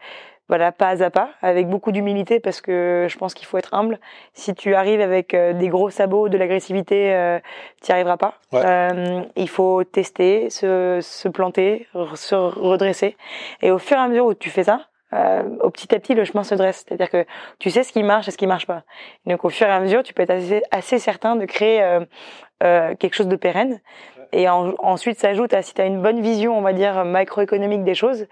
[0.49, 3.99] voilà, pas à pas, avec beaucoup d'humilité parce que je pense qu'il faut être humble.
[4.33, 7.39] Si tu arrives avec euh, des gros sabots, de l'agressivité, euh,
[7.83, 8.35] tu n'y arriveras pas.
[8.55, 13.17] Euh, il faut tester, se, se planter, se redresser.
[13.63, 16.15] Et au fur et à mesure où tu fais ça, euh, au petit à petit,
[16.15, 16.85] le chemin se dresse.
[16.87, 17.25] C'est-à-dire que
[17.59, 18.83] tu sais ce qui marche et ce qui marche pas.
[19.27, 22.01] Donc au fur et à mesure, tu peux être assez, assez certain de créer euh,
[22.63, 23.81] euh, quelque chose de pérenne.
[24.33, 27.95] Et ensuite s'ajoute à si tu as une bonne vision, on va dire macroéconomique des
[27.95, 28.27] choses,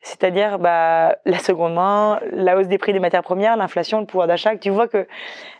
[0.00, 4.26] c'est-à-dire bah, la seconde main, la hausse des prix des matières premières, l'inflation, le pouvoir
[4.26, 4.56] d'achat.
[4.56, 5.06] Tu vois que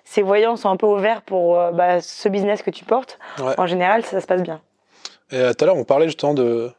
[0.04, 3.18] ces voyants sont un peu ouverts pour euh, bah, ce business que tu portes.
[3.58, 4.60] En général, ça, se passe bien.
[5.30, 6.70] Et euh, tout à l'heure, on parlait justement de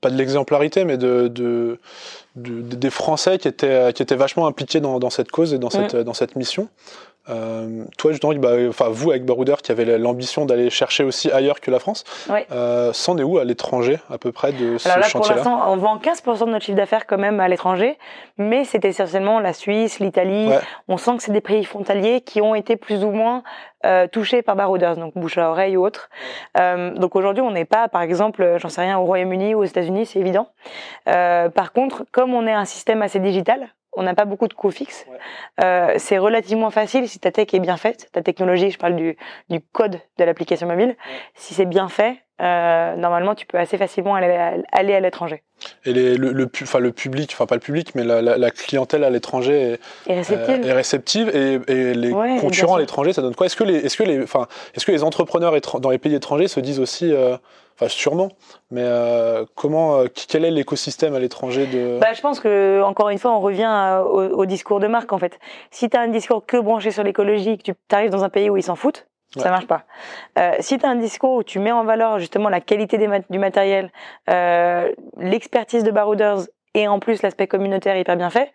[0.00, 1.78] pas de l'exemplarité, mais de, de,
[2.34, 5.94] des Français qui étaient, qui étaient vachement impliqués dans, dans cette cause et dans cette,
[5.94, 6.68] dans cette mission.
[7.28, 11.60] Euh, toi, justement, bah, enfin, vous, avec Barouder, qui avez l'ambition d'aller chercher aussi ailleurs
[11.60, 12.04] que la France,
[12.50, 15.72] euh, c'en est où à l'étranger, à peu près, de ce Alors là, pour l'instant,
[15.72, 17.98] on vend 15% de notre chiffre d'affaires quand même à l'étranger,
[18.38, 20.48] mais c'est essentiellement la Suisse, l'Italie.
[20.88, 23.42] On sent que c'est des pays frontaliers qui ont été plus ou moins
[23.84, 26.08] euh, touchés par Barouders, donc bouche à oreille ou autre.
[26.56, 29.64] Euh, donc aujourd'hui, on n'est pas, par exemple, j'en sais rien, au Royaume-Uni ou aux
[29.64, 30.48] États-Unis, c'est évident.
[31.08, 34.54] Euh, par contre, comme on est un système assez digital, on n'a pas beaucoup de
[34.54, 35.06] coûts fixes.
[35.62, 39.16] Euh, c'est relativement facile si ta tech est bien faite, ta technologie, je parle du,
[39.50, 40.96] du code de l'application mobile.
[41.34, 45.42] Si c'est bien fait, euh, normalement, tu peux assez facilement aller, aller à l'étranger.
[45.84, 48.50] Et les, le, le, enfin, le public, enfin pas le public, mais la, la, la
[48.50, 50.60] clientèle à l'étranger est, est, réceptive.
[50.64, 53.46] Euh, est réceptive et, et les concurrents à l'étranger, ça donne quoi?
[53.46, 56.48] Est-ce que les, est-ce que les, enfin, est-ce que les entrepreneurs dans les pays étrangers
[56.48, 57.36] se disent aussi euh,
[57.74, 58.28] Enfin, sûrement.
[58.70, 63.08] Mais euh, comment, euh, quel est l'écosystème à l'étranger de bah, je pense que encore
[63.10, 65.38] une fois, on revient au, au, discours de marque en fait.
[65.70, 68.50] Si tu as un discours que branché sur l'écologie, que tu arrives dans un pays
[68.50, 69.06] où ils s'en foutent,
[69.40, 69.84] ça marche pas.
[70.38, 73.08] Euh, si tu as un discours où tu mets en valeur justement la qualité des
[73.30, 73.90] du matériel,
[74.28, 76.40] euh, l'expertise de Barouders
[76.74, 78.52] et en plus l'aspect communautaire hyper bien fait,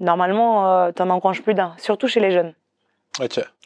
[0.00, 2.54] normalement, euh, tu en engranges plus d'un, surtout chez les jeunes.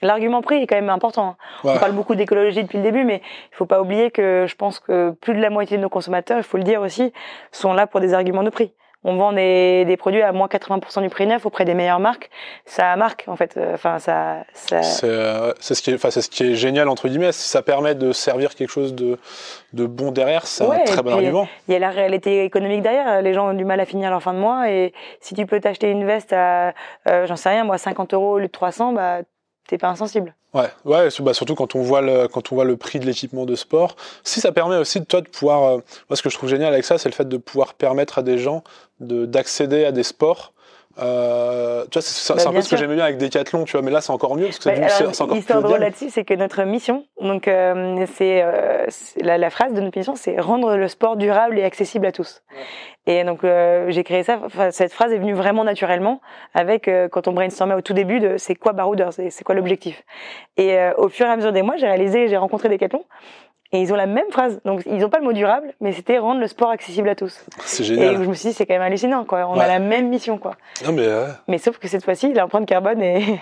[0.02, 1.30] L'argument prix est quand même important.
[1.30, 1.36] Hein.
[1.64, 4.78] On parle beaucoup d'écologie depuis le début, mais il faut pas oublier que je pense
[4.80, 7.12] que plus de la moitié de nos consommateurs, il faut le dire aussi,
[7.52, 8.72] sont là pour des arguments de prix.
[9.02, 12.28] On vend des, des produits à moins 80% du prix neuf auprès des meilleures marques.
[12.66, 13.58] Ça marque en fait.
[13.72, 14.44] Enfin, ça.
[14.52, 14.80] ça...
[15.04, 17.32] Euh, c'est ce qui est, enfin, c'est ce qui est génial entre guillemets.
[17.32, 19.18] Si ça permet de servir quelque chose de,
[19.72, 21.48] de bon derrière, c'est un très bon argument.
[21.66, 23.22] Il y a la réalité économique derrière.
[23.22, 25.60] Les gens ont du mal à finir leur fin de mois et si tu peux
[25.60, 26.74] t'acheter une veste à,
[27.08, 29.20] euh, j'en sais rien, moi, 50 euros au lieu de 300, bah
[29.70, 30.34] t'es pas insensible.
[30.52, 33.46] Ouais, ouais, bah surtout quand on voit le quand on voit le prix de l'équipement
[33.46, 33.94] de sport.
[34.24, 35.78] Si ça permet aussi de toi de pouvoir, euh,
[36.08, 38.22] moi ce que je trouve génial avec ça, c'est le fait de pouvoir permettre à
[38.22, 38.64] des gens
[38.98, 40.52] de d'accéder à des sports
[40.98, 43.82] euh, tu vois, c'est bah, un peu ce que j'aimais bien avec Decathlon, tu vois,
[43.82, 46.34] mais là c'est encore mieux parce que c'est bah, encore L'histoire drôle là-dessus, c'est que
[46.34, 48.86] notre mission, donc euh, c'est euh,
[49.20, 52.42] la, la, phrase de notre mission, c'est rendre le sport durable et accessible à tous.
[53.06, 54.40] Et donc euh, j'ai créé ça.
[54.72, 56.20] Cette phrase est venue vraiment naturellement
[56.54, 60.02] avec euh, quand on brainstormait au tout début de c'est quoi Barouders, c'est quoi l'objectif?
[60.56, 63.04] Et au fur et à mesure des mois, j'ai réalisé, j'ai rencontré Decathlon
[63.72, 64.60] et ils ont la même phrase.
[64.64, 67.44] Donc, ils n'ont pas le mot durable, mais c'était rendre le sport accessible à tous.
[67.64, 68.14] C'est génial.
[68.14, 69.46] Et je me suis dit, c'est quand même hallucinant, quoi.
[69.48, 70.56] On a la même mission, quoi.
[70.84, 71.08] Non, mais,
[71.48, 73.38] mais sauf que cette fois-ci, l'empreinte carbone est.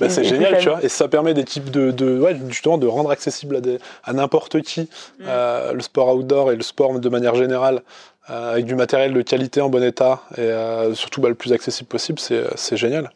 [0.00, 0.82] bah, c'est génial, tu vois.
[0.84, 4.12] Et ça permet des types de, de ouais, justement, de rendre accessible à, des, à
[4.12, 5.24] n'importe qui mm.
[5.26, 7.82] euh, le sport outdoor et le sport de manière générale.
[8.30, 11.54] Euh, avec du matériel de qualité en bon état et euh, surtout bah, le plus
[11.54, 13.10] accessible possible, c'est génial.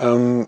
[0.00, 0.44] Euh,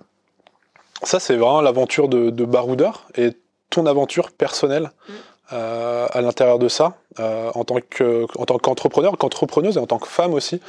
[1.02, 3.08] ça, c'est vraiment l'aventure de, de Baroudeur.
[3.16, 3.32] Et
[3.72, 5.12] ton aventure personnelle mm.
[5.52, 9.86] euh, à l'intérieur de ça, euh, en tant que en tant qu'entrepreneur, qu'entrepreneuse et en
[9.86, 10.56] tant que femme aussi.
[10.56, 10.60] Mm.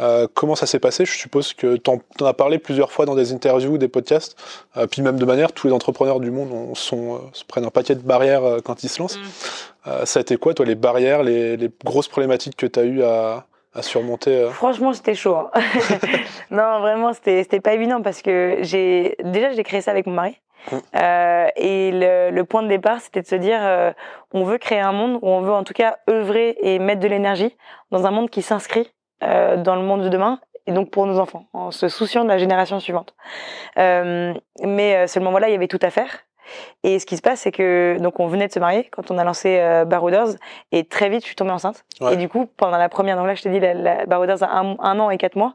[0.00, 1.04] Euh, comment ça s'est passé?
[1.04, 4.36] Je suppose que tu en, as parlé plusieurs fois dans des interviews, des podcasts,
[4.76, 7.70] euh, puis même de manière, tous les entrepreneurs du monde sont, euh, se prennent un
[7.70, 9.18] paquet de barrières euh, quand ils se lancent.
[9.18, 10.04] Mm.
[10.04, 13.02] ça a été quoi, toi, les barrières, les, les grosses problématiques que tu as eues
[13.02, 15.36] à, à surmonter Franchement, c'était chaud.
[15.36, 15.50] Hein.
[16.50, 20.12] non, vraiment, c'était c'était pas évident parce que j'ai déjà j'ai créé ça avec mon
[20.12, 20.36] mari.
[20.94, 23.92] Euh, et le, point de départ, c'était de se dire, euh,
[24.32, 27.08] on veut créer un monde où on veut en tout cas œuvrer et mettre de
[27.08, 27.56] l'énergie
[27.90, 28.92] dans un monde qui s'inscrit
[29.22, 32.28] euh, dans le monde de demain et donc pour nos enfants, en se souciant de
[32.28, 33.14] la génération suivante.
[33.76, 36.26] Mais seulement voilà, il y avait tout à faire.
[36.82, 39.18] Et ce qui se passe, c'est que donc on venait de se marier quand on
[39.18, 40.28] a lancé euh, Barouders
[40.72, 41.84] et très vite je suis tombée enceinte.
[42.10, 44.58] Et du coup, pendant la première, donc là je te dis, la, la Barouders a
[44.58, 45.54] un, un, an et quatre mois.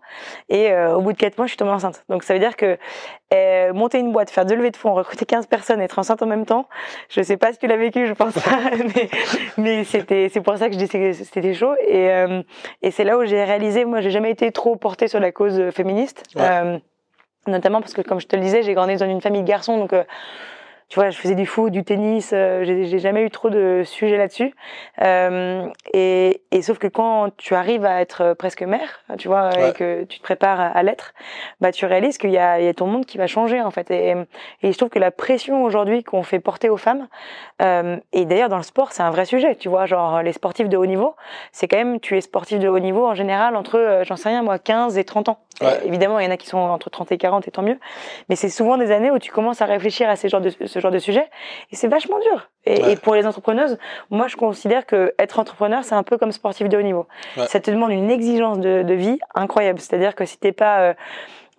[0.50, 2.04] Et euh, au bout de quatre mois, je suis tombée enceinte.
[2.10, 2.78] Donc ça veut dire que
[3.34, 6.28] euh, monter une boîte, faire deux levées de fonds, recruter 15 personnes, être enceinte en
[6.28, 6.68] même temps,
[7.10, 8.60] je sais pas si tu l'as vécu, je pense pas,
[8.96, 9.10] mais,
[9.58, 11.74] mais c'était, c'est pour ça que je dis que c'était chaud.
[11.88, 12.08] Et,
[12.84, 15.72] et c'est là où j'ai réalisé, moi j'ai jamais été trop portée sur la cause
[15.72, 16.24] féministe.
[17.48, 19.78] Notamment parce que comme je te le disais, j'ai grandi dans une famille de garçons,
[19.78, 19.94] donc
[20.88, 24.18] tu vois, je faisais du foot, du tennis, euh, j'ai jamais eu trop de sujets
[24.18, 24.54] là-dessus.
[25.02, 29.74] Euh, et, et, sauf que quand tu arrives à être presque mère, tu vois, et
[29.74, 31.14] que tu te prépares à, l'être,
[31.60, 33.90] bah tu réalises qu'il y y a ton monde qui va changer en fait.
[33.90, 34.14] Et,
[34.62, 37.08] et je trouve que la pression aujourd'hui qu'on fait porter aux femmes,
[37.62, 39.56] euh, et d'ailleurs dans le sport, c'est un vrai sujet.
[39.56, 41.16] Tu vois, genre les sportifs de haut niveau,
[41.52, 44.30] c'est quand même, tu es sportif de haut niveau en général entre, euh, j'en sais
[44.30, 45.40] rien moi, 15 et 30 ans.
[45.86, 47.80] évidemment, il y en a qui sont entre 30 et 40 et tant mieux.
[48.30, 50.80] Mais c'est souvent des années où tu commences à réfléchir à ces genres de ce
[50.82, 51.28] genre de sujet.
[51.72, 52.50] Et c'est vachement dur.
[52.66, 53.78] Et, pour les entrepreneuses,
[54.10, 57.08] moi, je considère que être entrepreneur, c'est un peu comme sportif de haut niveau.
[57.48, 59.80] Ça te demande une exigence de, de vie incroyable.
[59.80, 60.94] C'est-à-dire que si t'es pas euh,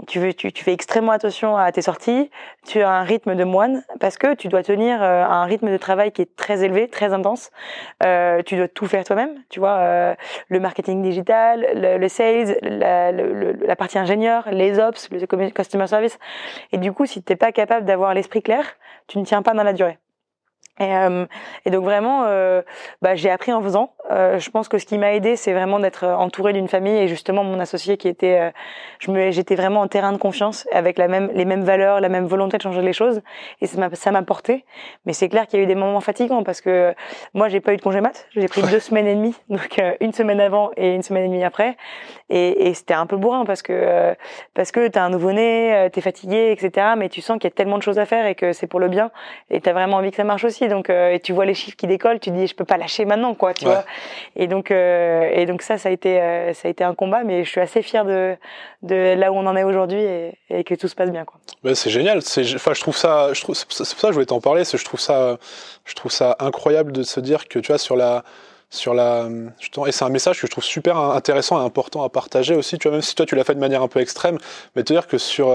[0.07, 2.31] tu, tu, tu, fais extrêmement attention à tes sorties,
[2.67, 5.77] tu as un rythme de moine parce que tu dois tenir euh, un rythme de
[5.79, 7.51] travail qui est très élevé, très intense.
[8.05, 10.15] Euh, tu dois tout faire toi-même, tu vois, euh,
[10.49, 15.87] le marketing digital, le, le sales, la, le, la, partie ingénieur, les ops, le customer
[15.87, 16.19] service.
[16.73, 18.65] Et du coup, si t'es pas capable d'avoir l'esprit clair,
[19.09, 19.99] tu ne tiens pas dans la durée.
[20.79, 21.25] Et, euh,
[21.65, 22.61] et, donc vraiment, euh,
[23.01, 23.95] bah, j'ai appris en faisant.
[24.11, 27.09] Euh, je pense que ce qui m'a aidé, c'est vraiment d'être entouré d'une famille et
[27.09, 28.51] justement mon associé qui était, euh,
[28.99, 32.11] je me, j'étais vraiment en terrain de confiance avec la même, les mêmes valeurs, la
[32.11, 33.23] même volonté de changer les choses.
[33.63, 34.67] Et ça m'a, ça m'a porté.
[35.07, 36.95] Mais c'est clair qu'il y a eu des moments fatigants parce que
[37.33, 38.27] moi, j'ai pas eu de congé mat.
[38.33, 41.45] J'ai pris deux semaines et demie, donc une semaine avant et une semaine et demie
[41.45, 41.77] après.
[42.29, 44.15] Et, et c'était un peu bourrin parce que
[44.53, 46.89] parce que t'as un nouveau-né, t'es fatigué, etc.
[46.99, 48.81] Mais tu sens qu'il y a tellement de choses à faire et que c'est pour
[48.81, 49.11] le bien.
[49.51, 50.66] Et t'as vraiment envie que ça marche aussi.
[50.69, 52.77] Donc, euh, et tu vois les chiffres qui décollent, tu te dis, je peux pas
[52.77, 53.85] lâcher maintenant, quoi, tu vois.
[54.35, 57.25] Et donc, euh, et donc ça, ça a été, euh, ça a été un combat,
[57.25, 58.37] mais je suis assez fière de,
[58.83, 61.39] de là où on en est aujourd'hui et, et, que tout se passe bien, quoi.
[61.63, 62.23] Bah, c'est génial.
[62.23, 64.65] C'est, enfin, je trouve ça, je trouve, c'est pour ça que je voulais t'en parler.
[64.65, 65.39] C'est, je trouve ça,
[65.85, 68.25] je trouve ça incroyable de se dire que, tu vois, sur la,
[68.71, 69.29] sur la
[69.87, 72.89] et c'est un message que je trouve super intéressant et important à partager aussi tu
[72.89, 74.39] vois même si toi tu l'as fait de manière un peu extrême
[74.75, 75.47] mais te dire que sur,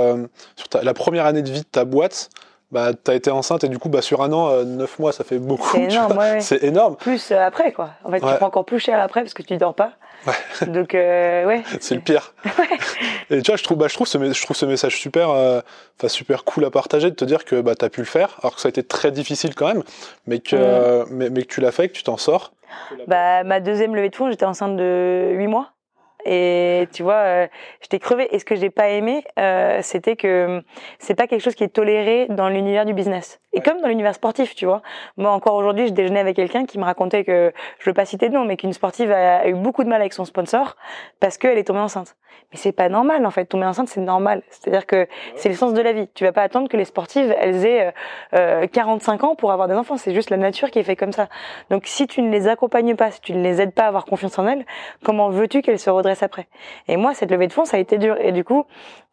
[0.55, 2.29] sur la première année de vie de ta boîte
[2.71, 5.23] bah t'as été enceinte et du coup bah sur un an euh, neuf mois ça
[5.23, 6.95] fait beaucoup c'est énorme ouais, c'est énorme.
[6.95, 7.91] Plus euh, après quoi.
[8.03, 9.93] En fait tu prends encore plus cher après parce que tu dors pas.
[10.25, 10.67] Ouais.
[10.67, 11.63] donc euh, ouais.
[11.79, 12.33] C'est le pire.
[13.29, 15.59] Et tu vois je trouve bah je trouve ce je trouve ce message super euh,
[15.97, 18.55] enfin super cool à partager de te dire que bah t'as pu le faire alors
[18.55, 19.83] que ça a été très difficile quand même
[20.27, 20.55] mais que
[21.03, 21.07] mm.
[21.09, 22.53] mais, mais, que tu l'as fait que tu t'en sors.
[23.07, 25.71] Bah ma deuxième levée de fonds j'étais enceinte de huit mois
[26.25, 27.47] et tu vois, euh,
[27.81, 28.33] j'étais crevée.
[28.33, 30.61] Et ce que j'ai pas aimé, euh, c'était que
[30.99, 33.39] c'est pas quelque chose qui est toléré dans l'univers du business.
[33.53, 34.81] Et comme dans l'univers sportif, tu vois.
[35.17, 38.29] Moi, encore aujourd'hui, je déjeunais avec quelqu'un qui me racontait que, je veux pas citer
[38.29, 40.75] de nom, mais qu'une sportive a, eu beaucoup de mal avec son sponsor
[41.19, 42.15] parce qu'elle est tombée enceinte.
[42.51, 43.45] Mais c'est pas normal en fait.
[43.45, 44.43] Tomber enceinte, c'est normal.
[44.49, 46.07] C'est-à-dire que c'est le sens de la vie.
[46.13, 47.93] Tu vas pas attendre que les sportives elles aient
[48.35, 49.97] euh, 45 euh, ans pour avoir des enfants.
[49.97, 51.27] C'est juste la nature qui est fait comme ça.
[51.69, 54.05] Donc si tu ne les accompagnes pas, si tu ne les aides pas à avoir
[54.05, 54.65] confiance en elles,
[55.03, 56.47] comment veux-tu qu'elles se redressent après?
[56.87, 58.17] Et moi, cette levée de fonds, ça a été dur.
[58.19, 58.65] Et du coup,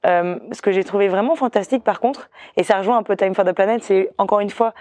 [0.06, 3.34] euh, ce que j'ai trouvé vraiment fantastique, par contre, et ça rejoint un peu Time
[3.34, 4.74] for the Planet, c'est encore une fois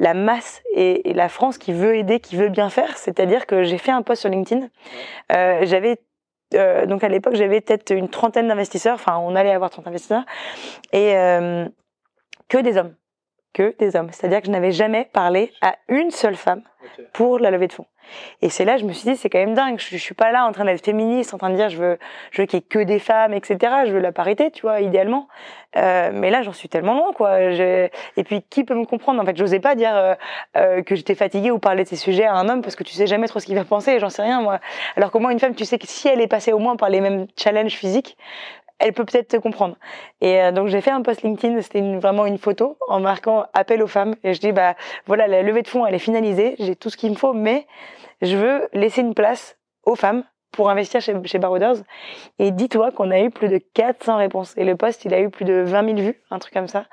[0.00, 2.96] la masse et, la France qui veut aider, qui veut bien faire.
[2.96, 4.68] C'est-à-dire que j'ai fait un post sur LinkedIn.
[5.32, 6.00] Euh, j'avais
[6.54, 8.94] euh, donc à l'époque, j'avais peut-être une trentaine d'investisseurs.
[8.94, 10.24] Enfin, on allait avoir 30 investisseurs
[10.92, 11.66] et euh,
[12.48, 12.94] que des hommes,
[13.52, 14.10] que des hommes.
[14.12, 16.62] C'est-à-dire que je n'avais jamais parlé à une seule femme
[17.12, 17.86] pour la levée de fonds.
[18.42, 19.78] Et c'est là, je me suis dit, c'est quand même dingue.
[19.78, 21.98] Je, je suis pas là en train d'être féministe, en train de dire, je veux,
[22.30, 23.58] je veux qu'il y ait que des femmes, etc.
[23.86, 25.28] Je veux la parité, tu vois, idéalement.
[25.76, 27.40] Euh, mais là, j'en suis tellement loin, quoi.
[27.40, 27.90] Et
[28.24, 29.20] puis, qui peut me comprendre?
[29.20, 30.14] En fait, j'osais pas dire euh,
[30.56, 32.94] euh, que j'étais fatiguée ou parler de ces sujets à un homme parce que tu
[32.94, 33.98] sais jamais trop ce qu'il va penser.
[33.98, 34.60] J'en sais rien, moi.
[34.96, 36.88] Alors qu'au moins, une femme, tu sais que si elle est passée au moins par
[36.88, 38.16] les mêmes challenges physiques,
[38.78, 39.76] elle peut peut-être te comprendre.
[40.20, 43.82] Et euh, donc j'ai fait un post LinkedIn, c'était vraiment une photo en marquant appel
[43.82, 44.74] aux femmes et je dis bah
[45.06, 47.66] voilà la levée de fonds elle est finalisée, j'ai tout ce qu'il me faut mais
[48.22, 51.76] je veux laisser une place aux femmes pour investir chez, chez Barouders.
[52.38, 54.54] Et dis-toi qu'on a eu plus de 400 réponses.
[54.56, 56.84] Et le post, il a eu plus de 20 000 vues, un truc comme ça.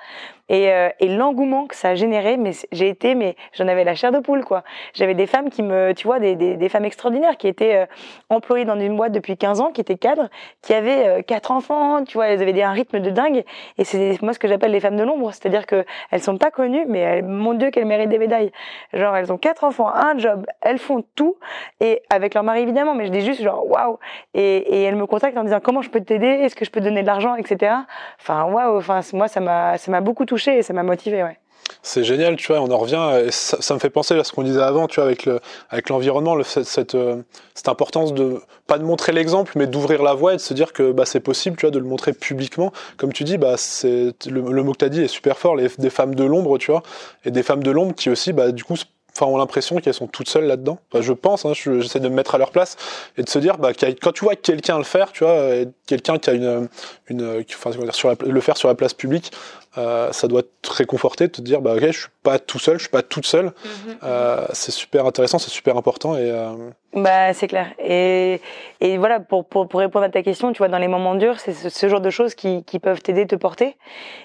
[0.48, 3.96] Et, euh, et l'engouement que ça a généré, mais j'ai été, mais j'en avais la
[3.96, 4.64] chair de poule, quoi.
[4.94, 7.86] J'avais des femmes qui me, tu vois, des, des, femmes extraordinaires qui étaient euh,
[8.30, 10.30] employées dans une boîte depuis 15 ans, qui étaient cadres,
[10.62, 13.44] qui avaient euh, quatre enfants, tu vois, elles avaient des, un rythme de dingue.
[13.80, 16.52] Et c'est moi ce que j'appelle les femmes de l'ombre, c'est-à-dire que elles sont pas
[16.52, 18.52] connues, mais mon Dieu, qu'elles méritent des médailles.
[18.94, 21.38] Genre, elles ont quatre enfants, un job, elles font tout,
[21.80, 23.98] et avec leur mari évidemment, mais je dis juste genre waouh.
[24.34, 26.82] Et, et elles me contactent en disant comment je peux t'aider, est-ce que je peux
[26.82, 27.74] donner de l'argent, etc.
[28.20, 31.38] Enfin waouh, enfin moi ça m'a ça m'a beaucoup et ça m'a motivé, ouais.
[31.82, 34.44] C'est génial, tu vois, on en revient, et ça, me fait penser à ce qu'on
[34.44, 37.22] disait avant, tu vois, avec le, avec l'environnement, cette, euh,
[37.54, 40.74] cette, importance de, pas de montrer l'exemple, mais d'ouvrir la voie et de se dire
[40.74, 42.72] que, bah, c'est possible, tu vois, de le montrer publiquement.
[42.98, 45.90] Comme tu dis, bah, c'est, le, mot que t'as dit est super fort, les, des
[45.90, 46.84] femmes de l'ombre, tu vois,
[47.24, 48.76] et des femmes de l'ombre qui aussi, bah, du coup,
[49.16, 50.80] enfin, ont l'impression qu'elles sont toutes seules là-dedans.
[50.94, 52.78] je pense, hein, j'essaie de me mettre à leur place
[53.18, 55.50] et de se dire, bah, quand tu vois quelqu'un le faire, tu vois,
[55.88, 56.68] quelqu'un qui a une,
[57.08, 59.32] une, enfin, sur le faire sur la place publique,
[59.78, 62.78] euh, ça doit te réconforter, de te dire, bah, ok, je suis pas tout seul,
[62.78, 63.46] je suis pas toute seule.
[63.46, 63.98] Mhm.
[64.04, 66.32] Euh, c'est super intéressant, c'est super important et.
[66.32, 66.70] Euh...
[66.96, 67.74] Bah, c'est clair.
[67.78, 68.40] Et,
[68.80, 71.42] et voilà, pour, pour, pour, répondre à ta question, tu vois, dans les moments durs,
[71.42, 73.76] c'est ce, genre de choses qui, qui peuvent t'aider, te porter.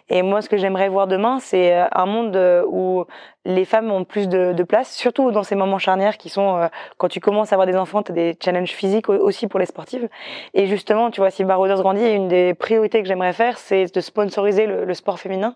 [0.09, 3.07] Et moi, ce que j'aimerais voir demain, c'est euh, un monde euh, où
[3.45, 6.69] les femmes ont plus de, de place, surtout dans ces moments charnières qui sont euh,
[6.99, 9.67] quand tu commences à avoir des enfants, tu as des challenges physiques aussi pour les
[9.67, 10.09] sportives.
[10.53, 14.01] Et justement, tu vois, si Barouders grandit, une des priorités que j'aimerais faire, c'est de
[14.01, 15.55] sponsoriser le, le sport féminin.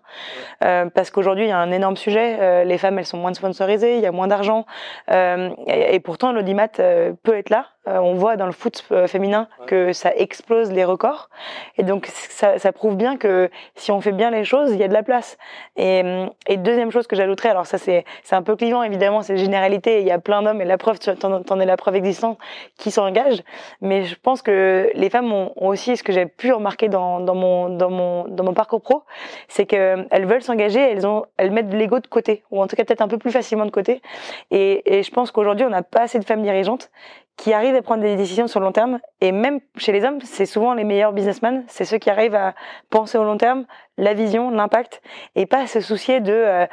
[0.63, 2.65] Euh, parce qu'aujourd'hui, il y a un énorme sujet.
[2.65, 4.65] les femmes, elles sont moins sponsorisées, il y a moins d'argent.
[5.09, 6.69] et, et, pourtant, l'audimat
[7.13, 7.74] peut être là.
[7.87, 11.29] Euh, on voit dans le foot euh, féminin que ça explose les records.
[11.77, 14.83] Et donc, ça, ça, prouve bien que si on fait bien les choses, il y
[14.83, 15.37] a de la place.
[15.75, 19.37] Et, euh, et deuxième chose que j'ajouterais, alors ça, c'est un peu clivant, évidemment, c'est
[19.37, 20.01] généralité.
[20.01, 22.39] Il y a plein d'hommes, et la preuve, t'en, en es la preuve existante,
[22.77, 23.43] qui s'engagent.
[23.81, 27.35] Mais je pense que les femmes ont, aussi, ce que j'ai pu remarquer dans, dans,
[27.35, 29.03] mon, dans, mon, dans mon parcours pro,
[29.47, 32.83] c'est qu'elles veulent s'engager, elles, ont, elles mettent l'ego de côté, ou en tout cas
[32.83, 34.01] peut-être un peu plus facilement de côté.
[34.49, 36.89] Et, et je pense qu'aujourd'hui, on n'a pas assez de femmes dirigeantes
[37.37, 38.99] qui arrivent à prendre des décisions sur le long terme.
[39.21, 42.53] Et même chez les hommes, c'est souvent les meilleurs businessmen, c'est ceux qui arrivent à
[42.89, 43.65] penser au long terme,
[43.97, 45.01] la vision, l'impact,
[45.35, 46.65] et pas se soucier de euh,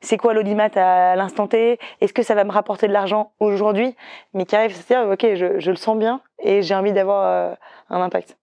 [0.00, 3.96] c'est quoi l'audimat à l'instant T, est-ce que ça va me rapporter de l'argent aujourd'hui,
[4.34, 6.92] mais qui arrivent à se dire ok, je, je le sens bien et j'ai envie
[6.92, 7.54] d'avoir euh,
[7.90, 8.36] un impact.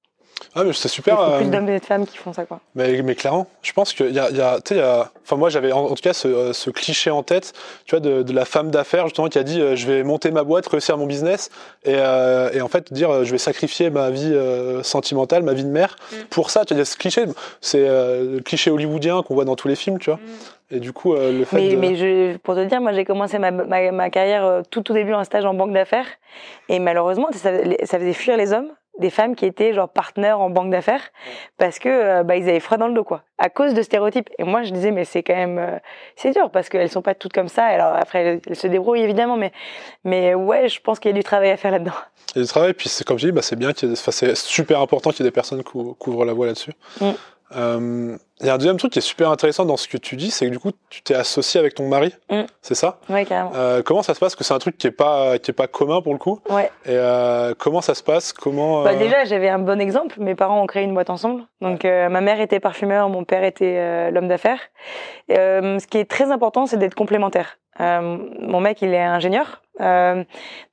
[0.55, 1.15] Ah, mais c'est super.
[1.15, 2.59] Il y a plus euh, d'hommes et de femmes qui font ça, quoi.
[2.75, 5.11] Mais, mais clairement, je pense qu'il y a, y a, tu sais, il y a,
[5.23, 7.53] enfin, moi, j'avais en, tout cas ce, ce, cliché en tête,
[7.85, 10.31] tu vois, de, de la femme d'affaires, justement, qui a dit, euh, je vais monter
[10.31, 11.49] ma boîte, réussir mon business,
[11.83, 14.35] et, euh, et en fait, dire, euh, je vais sacrifier ma vie
[14.83, 16.15] sentimentale, ma vie de mère, mm.
[16.29, 17.25] pour ça, tu vois, ce cliché,
[17.61, 20.19] c'est le cliché hollywoodien qu'on voit dans tous les films, tu vois.
[20.19, 20.75] Mm.
[20.75, 21.75] Et du coup, le fait mais, de...
[21.75, 25.13] mais je, pour te dire, moi, j'ai commencé ma, ma, ma carrière tout au début
[25.13, 26.07] en stage en banque d'affaires,
[26.69, 27.51] et malheureusement, ça,
[27.83, 31.01] ça faisait fuir les hommes des femmes qui étaient genre partenaires en banque d'affaires
[31.57, 34.29] parce que euh, bah ils avaient froid dans le dos quoi à cause de stéréotypes.
[34.37, 35.77] Et moi je disais mais c'est quand même euh,
[36.15, 37.65] c'est dur parce qu'elles sont pas toutes comme ça.
[37.65, 39.51] Alors après elles, se débrouillent évidemment mais
[40.05, 41.91] mais ouais je pense qu'il y a du travail à faire là-dedans.
[42.35, 44.37] Il y a du travail puis c'est comme je dis bah c'est bien qu'il c'est
[44.37, 46.71] super important qu'il y ait des personnes qui couvrent la voie là-dessus.
[47.01, 47.11] Mm.
[47.55, 50.15] Euh, il y a un deuxième truc qui est super intéressant dans ce que tu
[50.15, 52.41] dis, c'est que du coup, tu t'es associé avec ton mari, mm.
[52.61, 52.99] c'est ça?
[53.09, 53.51] Oui, carrément.
[53.55, 54.33] Euh, comment ça se passe?
[54.33, 56.39] Parce que c'est un truc qui est pas qui est pas commun pour le coup.
[56.49, 56.71] Ouais.
[56.85, 58.33] Et euh, comment ça se passe?
[58.33, 60.19] Comment bah, déjà, j'avais un bon exemple.
[60.19, 61.43] Mes parents ont créé une boîte ensemble.
[61.61, 64.59] Donc, ma mère était parfumeur, mon père était l'homme d'affaires.
[65.29, 67.59] ce qui est très important, c'est d'être complémentaire.
[67.79, 69.61] mon mec, il est ingénieur,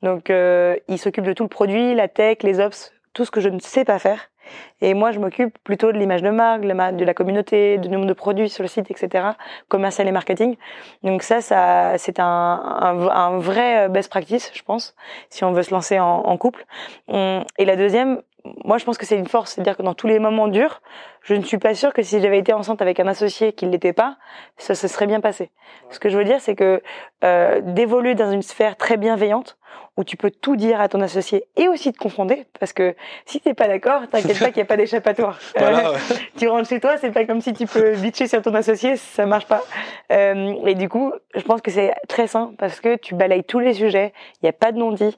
[0.03, 3.51] donc il s'occupe de tout le produit, la tech, les ops, tout ce que je
[3.51, 4.31] ne sais pas faire
[4.81, 8.13] Et moi, je m'occupe plutôt de l'image de marque, de la communauté, du nombre de
[8.13, 9.31] produits sur le site, etc.
[9.69, 10.57] Commercial et marketing.
[11.03, 14.95] Donc ça, c'est un, vrai euh, best practice, je pense,
[15.31, 16.65] si on veut se lancer en, couple.
[17.09, 18.23] Et la deuxième,
[18.65, 20.81] moi, je pense que c'est une force, c'est-à-dire que dans tous les moments durs,
[21.23, 23.73] je ne suis pas sûre que si j'avais été enceinte avec un associé qui ne
[23.73, 24.17] l'était pas,
[24.57, 25.51] ça se serait bien passé.
[25.91, 26.83] Ce que je veux dire, c'est que
[27.25, 29.59] euh, d'évoluer dans une sphère très bienveillante,
[29.99, 32.95] où tu peux tout dire à ton associé et aussi te confonder, parce que
[33.27, 35.39] si t'es pas d'accord, t'inquiète pas qu'il n'y a pas d'échappatoire.
[35.59, 35.93] Voilà,
[36.37, 39.27] tu rentres chez toi, c'est pas comme si tu peux bitcher sur ton associé, ça
[39.27, 39.63] marche pas.
[40.13, 43.59] Euh, et du coup, je pense que c'est très sain parce que tu balayes tous
[43.59, 45.17] les sujets, il n'y a pas de non-dit,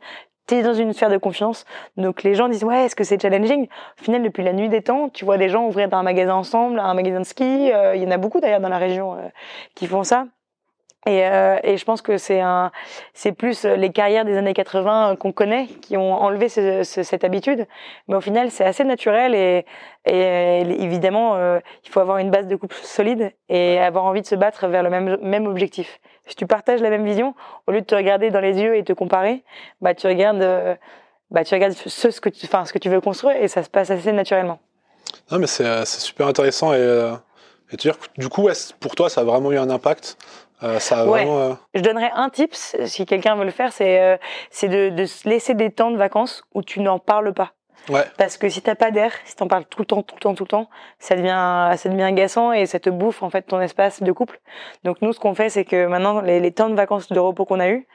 [0.63, 1.65] dans une sphère de confiance.
[1.97, 3.69] Donc les gens disent ouais, est-ce que c'est challenging?
[4.01, 6.79] Au final, depuis la nuit des temps, tu vois des gens ouvrir un magasin ensemble,
[6.79, 7.73] un magasin de ski.
[7.73, 9.29] Euh, il y en a beaucoup d'ailleurs dans la région euh,
[9.75, 10.27] qui font ça.
[11.07, 12.71] Et, euh, et, je pense que c'est un,
[13.15, 17.67] c'est plus les carrières des années 80 qu'on connaît qui ont enlevé ce, cette habitude.
[18.07, 19.65] Mais au final, c'est assez naturel et,
[20.05, 21.39] et évidemment,
[21.85, 24.83] il faut avoir une base de couple solide et avoir envie de se battre vers
[24.83, 26.01] le même, même objectif.
[26.27, 27.35] Si tu partages la même vision,
[27.67, 29.43] au lieu de te regarder dans les yeux et te comparer,
[29.81, 30.75] bah tu regardes, euh,
[31.31, 33.63] bah tu regardes ce, ce que tu, enfin ce que tu veux construire et ça
[33.63, 34.59] se passe assez naturellement.
[35.31, 37.15] Non mais c'est euh, super intéressant et, euh,
[37.73, 38.49] et tu dire du coup
[38.79, 40.17] pour toi ça a vraiment eu un impact?
[40.79, 44.91] ça a vraiment, Je donnerais un tips si quelqu'un veut le faire, c'est c'est de,
[44.91, 47.53] de laisser des temps de vacances où tu n'en parles pas.
[47.89, 48.05] Ouais.
[48.19, 50.35] Parce que si t'as pas d'air, si t'en parles tout le temps, tout le temps,
[50.35, 53.61] tout le temps, ça devient, ça devient agaçant et ça te bouffe en fait ton
[53.61, 54.41] espace de couple.
[54.85, 57.45] Donc nous, ce qu'on fait, c'est que maintenant, les, les temps de vacances de repos
[57.45, 57.87] qu'on a eu,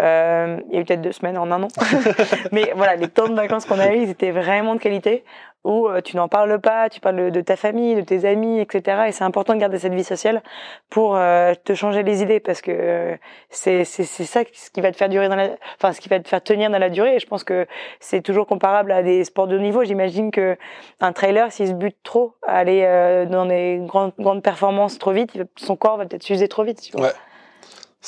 [0.00, 1.68] euh, il y a eu peut-être deux semaines en un an.
[2.52, 5.24] Mais voilà, les temps de vacances qu'on a eu, ils étaient vraiment de qualité
[5.66, 9.06] où euh, tu n'en parles pas, tu parles de, ta famille, de tes amis, etc.
[9.08, 10.42] Et c'est important de garder cette vie sociale
[10.90, 13.16] pour euh, te changer les idées parce que euh,
[13.50, 16.20] c'est c'est ça ce qui va te faire durer dans la, enfin ce qui va
[16.20, 17.16] te faire tenir dans la durée.
[17.16, 17.66] Et je pense que
[17.98, 19.82] c'est toujours comparable à des sports de haut niveau.
[19.82, 20.56] J'imagine que
[21.00, 25.36] un trailer, s'il se bute trop, à aller dans des grandes grandes performances trop vite,
[25.56, 26.80] son corps va peut-être s'user trop vite.
[26.80, 27.08] Tu vois.
[27.08, 27.12] Ouais.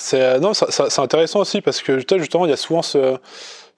[0.01, 3.19] C'est non, c'est intéressant aussi parce que justement il y a souvent ce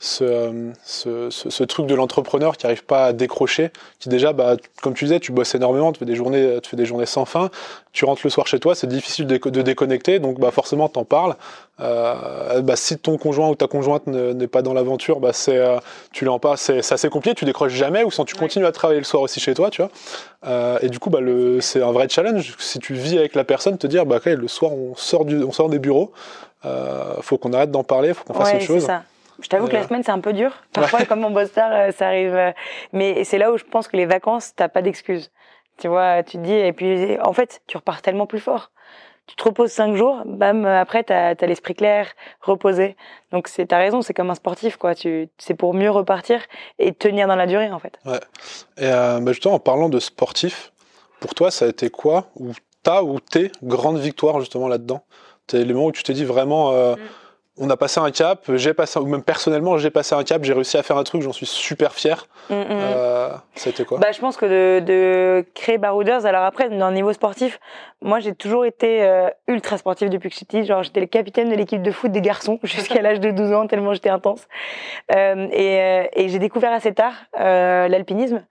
[0.03, 4.95] ce, ce, ce, truc de l'entrepreneur qui arrive pas à décrocher, qui déjà, bah, comme
[4.95, 7.51] tu disais, tu bosses énormément, tu fais des journées, tu fais des journées sans fin,
[7.93, 11.05] tu rentres le soir chez toi, c'est difficile de, de, déconnecter, donc bah forcément t'en
[11.05, 11.37] parles.
[11.81, 15.79] Euh, bah, si ton conjoint ou ta conjointe n'est pas dans l'aventure, bah c'est, euh,
[16.13, 19.01] tu l'en pas, c'est assez compliqué, tu décroches jamais, ou sans tu continues à travailler
[19.01, 19.91] le soir aussi chez toi, tu vois.
[20.47, 22.57] Euh, et du coup, bah le, c'est un vrai challenge.
[22.59, 25.43] Si tu vis avec la personne, te dire, bah okay, le soir on sort du,
[25.43, 26.11] on sort des bureaux,
[26.65, 28.87] euh, faut qu'on arrête d'en parler, faut qu'on fasse autre chose.
[28.87, 29.03] Ça.
[29.41, 30.53] Je t'avoue que la semaine c'est un peu dur.
[30.73, 32.35] Parfois, comme mon boss euh, ça arrive.
[32.35, 32.53] Euh,
[32.93, 35.31] mais c'est là où je pense que les vacances, t'as pas d'excuses.
[35.79, 38.71] Tu vois, tu te dis et puis en fait, tu repars tellement plus fort.
[39.27, 42.09] Tu te reposes cinq jours, bam, après t'as as, l'esprit clair,
[42.41, 42.97] reposé.
[43.31, 44.95] Donc c'est t'as raison, c'est comme un sportif quoi.
[44.95, 46.43] Tu c'est pour mieux repartir
[46.79, 47.99] et tenir dans la durée en fait.
[48.05, 48.19] Ouais.
[48.77, 50.73] Et euh, bah, justement en parlant de sportif,
[51.21, 55.05] pour toi ça a été quoi ou ta ou tes grandes victoires justement là-dedans?
[55.49, 56.73] C'est les moments où tu t'es dit vraiment.
[56.73, 56.99] Euh, mm
[57.59, 60.53] on a passé un cap, j'ai passé, ou même personnellement, j'ai passé un cap, j'ai
[60.53, 62.27] réussi à faire un truc, j'en suis super fier.
[62.49, 62.67] Mm, mm.
[62.71, 63.29] Euh,
[63.87, 67.61] quoi bah, Je pense que de, de créer Barouders, alors après, le niveau sportif,
[68.03, 71.55] moi j'ai toujours été euh, ultra sportif depuis que j'étais genre j'étais le capitaine de
[71.55, 74.47] l'équipe de foot des garçons jusqu'à l'âge de 12 ans, tellement j'étais intense.
[75.15, 78.43] Euh, et, et j'ai découvert assez tard l'alpinisme,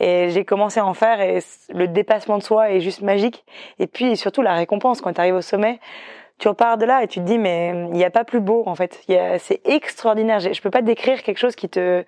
[0.00, 3.44] et j'ai commencé à en faire, et le dépassement de soi est juste magique.
[3.78, 5.80] Et puis surtout la récompense, quand tu arrives au sommet,
[6.38, 8.62] tu repars de là et tu te dis mais il n'y a pas plus beau
[8.66, 9.00] en fait.
[9.38, 10.40] C'est extraordinaire.
[10.40, 12.04] Je peux pas décrire quelque chose qui te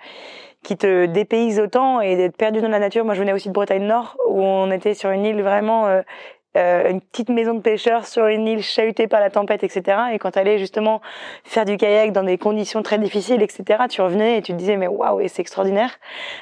[0.62, 3.02] qui te dépayse autant et d'être perdu dans la nature.
[3.04, 6.02] Moi, je venais aussi de Bretagne Nord où on était sur une île vraiment euh,
[6.56, 9.98] euh, une petite maison de pêcheurs sur une île chahutée par la tempête, etc.
[10.12, 11.00] Et quand tu allais justement
[11.44, 14.76] faire du kayak dans des conditions très difficiles, etc., tu revenais et tu te disais
[14.76, 15.92] mais waouh, et c'est extraordinaire.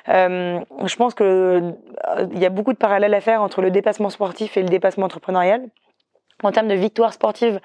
[0.09, 3.71] Euh, je pense que euh, il y a beaucoup de parallèles à faire entre le
[3.71, 5.69] dépassement sportif et le dépassement entrepreneurial.
[6.45, 7.61] En termes de victoire sportive,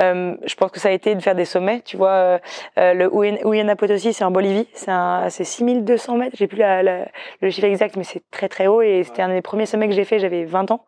[0.00, 1.82] euh, je pense que ça a été de faire des sommets.
[1.84, 2.38] Tu vois, euh,
[2.78, 6.36] euh le Uyana Potosi, c'est en Bolivie, c'est un, c'est 6200 mètres.
[6.36, 9.42] J'ai plus la, le chiffre exact, mais c'est très très haut et c'était un des
[9.42, 10.18] premiers sommets que j'ai fait.
[10.18, 10.84] J'avais 20 ans.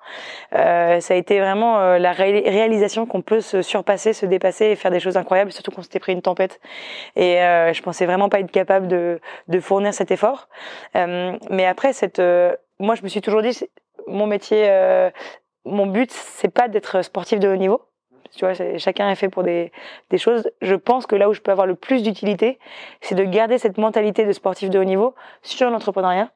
[0.55, 4.76] Euh, ça a été vraiment euh, la réalisation qu'on peut se surpasser, se dépasser et
[4.76, 6.61] faire des choses incroyables, surtout qu'on s'était pris une tempête.
[7.16, 10.49] Et euh, je pensais vraiment pas être capable de, de fournir cet effort.
[10.95, 12.20] mais après, cette,
[12.78, 13.57] moi, je me suis toujours dit,
[14.07, 14.68] mon métier
[15.71, 17.83] mon but, c'est pas d'être sportif de haut niveau.
[18.37, 19.73] Tu vois, chacun est fait pour des,
[20.16, 20.49] choses.
[20.62, 22.59] Je pense que là où je peux avoir le plus d'utilité,
[23.01, 26.31] c'est de garder cette mentalité de sportif de haut niveau sur l'entrepreneuriat.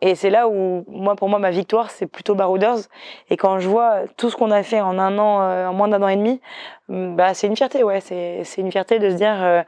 [0.00, 2.78] Et c'est là où, moi, pour moi, ma victoire, c'est plutôt Barouders.
[3.30, 5.88] Et quand je vois tout ce qu'on a fait en un an, euh, en moins
[5.88, 6.40] d'un an et demi,
[6.88, 8.00] mm, bah, c'est une fierté, ouais.
[8.00, 9.62] C'est, c'est une fierté de se dire, euh,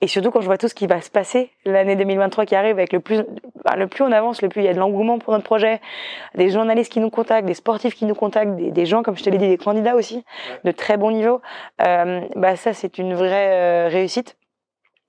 [0.00, 2.78] et surtout quand je vois tout ce qui va se passer l'année 2023 qui arrive
[2.78, 3.22] avec le plus
[3.64, 5.80] bah, le plus on avance le plus il y a de l'engouement pour notre projet
[6.34, 9.24] des journalistes qui nous contactent des sportifs qui nous contactent des, des gens comme je
[9.24, 10.24] te l'ai dit des candidats aussi
[10.64, 11.40] de très bon niveau
[11.82, 14.36] euh, bah ça c'est une vraie euh, réussite.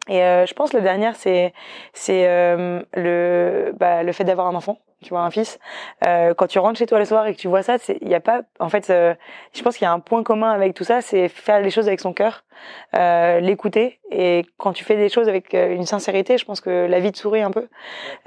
[0.08, 1.54] Et euh, je pense le dernier c'est
[1.94, 5.60] c'est euh, le bah, le fait d'avoir un enfant tu vois un fils
[6.06, 8.16] euh, quand tu rentres chez toi le soir et que tu vois ça il y
[8.16, 9.14] a pas en fait euh,
[9.54, 11.88] je pense qu'il y a un point commun avec tout ça c'est faire les choses
[11.88, 12.44] avec son cœur
[12.96, 14.00] euh, l'écouter.
[14.12, 17.12] Et quand tu fais des choses avec euh, une sincérité je pense que la vie
[17.12, 17.68] te sourit un peu.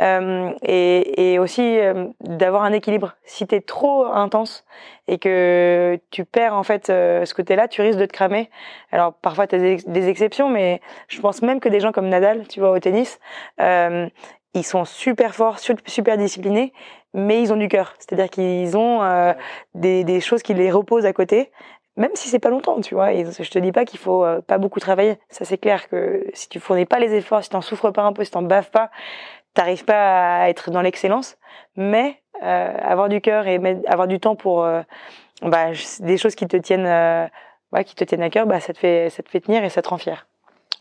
[0.01, 1.79] Euh, et, et aussi
[2.20, 3.14] d'avoir un équilibre.
[3.25, 4.64] Si t'es trop intense
[5.09, 8.51] et que tu perds en fait ce côté là tu risques de te cramer.
[8.93, 12.09] Alors parfois tu as des, des, exceptions mais je pense même que des gens comme
[12.09, 13.18] Nadal tu vois au tennis
[14.55, 16.72] ils sont super forts, super disciplinés,
[17.14, 17.94] mais ils ont du cœur.
[17.98, 19.32] C'est-à-dire qu'ils ont euh,
[19.74, 21.50] des, des, choses qui les reposent à côté,
[21.96, 23.12] même si c'est pas longtemps, tu vois.
[23.12, 25.18] Je te dis pas qu'il faut euh, pas beaucoup travailler.
[25.28, 28.12] Ça c'est clair que si tu fournis pas les efforts, si t'en souffres pas un
[28.12, 28.90] peu, si t'en baves pas,
[29.55, 31.36] t'arrives pas à être dans l'excellence.
[31.76, 34.82] Mais euh, avoir du cœur et avoir du temps pour euh,
[35.42, 37.26] bah, des choses qui te tiennent, euh,
[37.72, 39.68] ouais, qui te tiennent à cœur, bah ça te fait, ça te fait tenir et
[39.68, 40.26] ça te rend fier.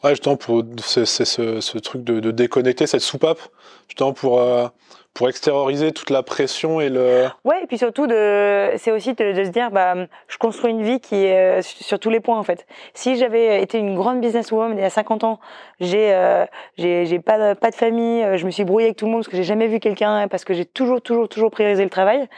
[0.03, 3.39] Ouais, justement, pour, c'est, ce, ce, truc de, de, déconnecter cette soupape,
[3.87, 4.67] justement, pour, euh,
[5.13, 7.27] pour extérioriser toute la pression et le.
[7.43, 9.95] Ouais, et puis surtout de, c'est aussi de, de, se dire, bah,
[10.27, 12.65] je construis une vie qui est euh, sur tous les points en fait.
[12.93, 15.39] Si j'avais été une grande businesswoman il y a 50 ans,
[15.81, 16.45] j'ai, euh,
[16.77, 19.21] j'ai, j'ai pas, pas de famille, euh, je me suis brouillée avec tout le monde
[19.21, 22.29] parce que j'ai jamais vu quelqu'un, parce que j'ai toujours, toujours, toujours priorisé le travail.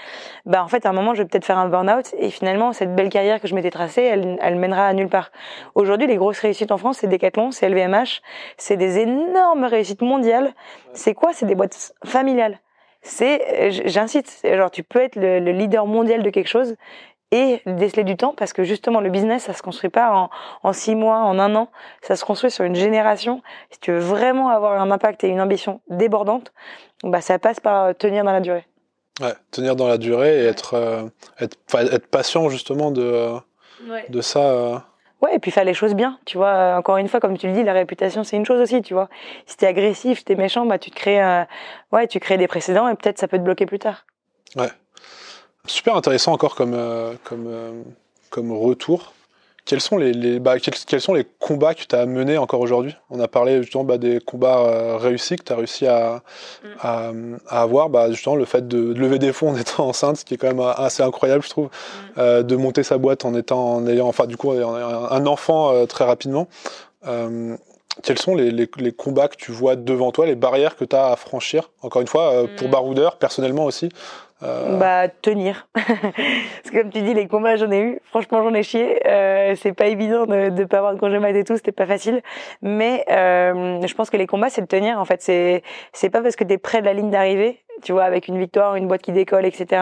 [0.47, 2.95] Bah en fait, à un moment, je vais peut-être faire un burn-out et finalement, cette
[2.95, 5.32] belle carrière que je m'étais tracée, elle, elle mènera à nulle part.
[5.76, 8.21] Aujourd'hui, les grosses réussites en France, c'est Decathlon, c'est LVMH,
[8.57, 10.53] c'est des énormes réussites mondiales.
[10.93, 11.34] C'est quoi?
[11.34, 12.59] C'est des boîtes familiales
[13.04, 16.76] c'est, j'incite, genre tu peux être le, le, leader mondial de quelque chose
[17.32, 20.30] et déceler du temps parce que justement le business ça se construit pas en,
[20.64, 21.70] en six mois, en un an,
[22.01, 23.41] ça se construit sur une génération.
[23.72, 26.54] Si tu veux vraiment avoir un impact et une ambition débordante,
[27.04, 28.66] bah ça passe par tenir dans la durée.
[29.22, 31.04] Ouais, tenir dans la durée et être euh,
[31.39, 33.34] être, être patient justement de
[33.88, 34.06] ouais.
[34.10, 34.39] de ça.
[34.39, 34.78] Euh
[35.32, 36.49] Et puis faire les choses bien, tu vois.
[36.49, 38.93] Euh, encore une fois, comme tu le dis, la réputation c'est une chose aussi, tu
[38.93, 39.09] vois.
[39.45, 41.43] Si t'es agressif, si t'es méchant, bah tu te crées, euh,
[41.91, 44.05] ouais, tu crées des précédents et peut-être ça peut te bloquer plus tard.
[44.55, 44.69] Ouais.
[45.65, 46.78] Super intéressant encore comme
[47.24, 47.71] comme euh,
[48.30, 49.13] comme retour
[49.66, 52.59] quels sont les, les bah, quels, quels, sont les combats que tu as menés encore
[52.59, 52.95] aujourd'hui?
[53.09, 56.22] On a parlé justement bah, des combats euh, réussis que tu as réussi à,
[56.64, 56.68] mm.
[56.82, 57.11] à,
[57.47, 60.26] à, avoir, bah, justement le fait de, de, lever des fonds en étant enceinte, ce
[60.26, 61.70] qui est quand même assez incroyable, je trouve, mm.
[62.18, 65.86] euh, de monter sa boîte en étant en ayant, enfin du coup, un enfant euh,
[65.86, 66.47] très rapidement.
[68.01, 70.95] Quels sont les, les, les, combats que tu vois devant toi, les barrières que tu
[70.95, 71.70] as à franchir?
[71.84, 72.72] Encore une fois, pour mm.
[72.72, 73.89] Baroudeur, personnellement aussi,
[74.43, 74.77] euh...
[74.77, 75.67] Bah tenir.
[75.73, 77.99] Parce que comme tu dis, les combats j'en ai eu.
[78.05, 78.99] Franchement j'en ai chié.
[79.07, 81.55] Euh, c'est pas évident de, de pas avoir de congé mat et tout.
[81.55, 82.21] C'était pas facile.
[82.61, 84.99] Mais euh, je pense que les combats c'est de tenir.
[84.99, 85.63] En fait c'est
[85.93, 88.75] c'est pas parce que t'es près de la ligne d'arrivée tu vois, avec une victoire,
[88.75, 89.81] une boîte qui décolle, etc.,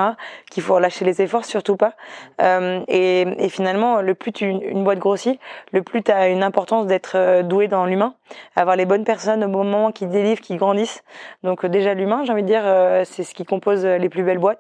[0.50, 1.94] qu'il faut relâcher les efforts, surtout pas.
[2.42, 5.40] Euh, et, et, finalement, le plus tu, une boîte grossit,
[5.72, 8.16] le plus tu as une importance d'être euh, doué dans l'humain,
[8.56, 11.04] avoir les bonnes personnes au bon moment qui délivrent, qui grandissent.
[11.44, 12.64] Donc déjà l'humain, j'ai envie de dire,
[13.06, 14.51] c'est ce qui compose les plus belles boîtes.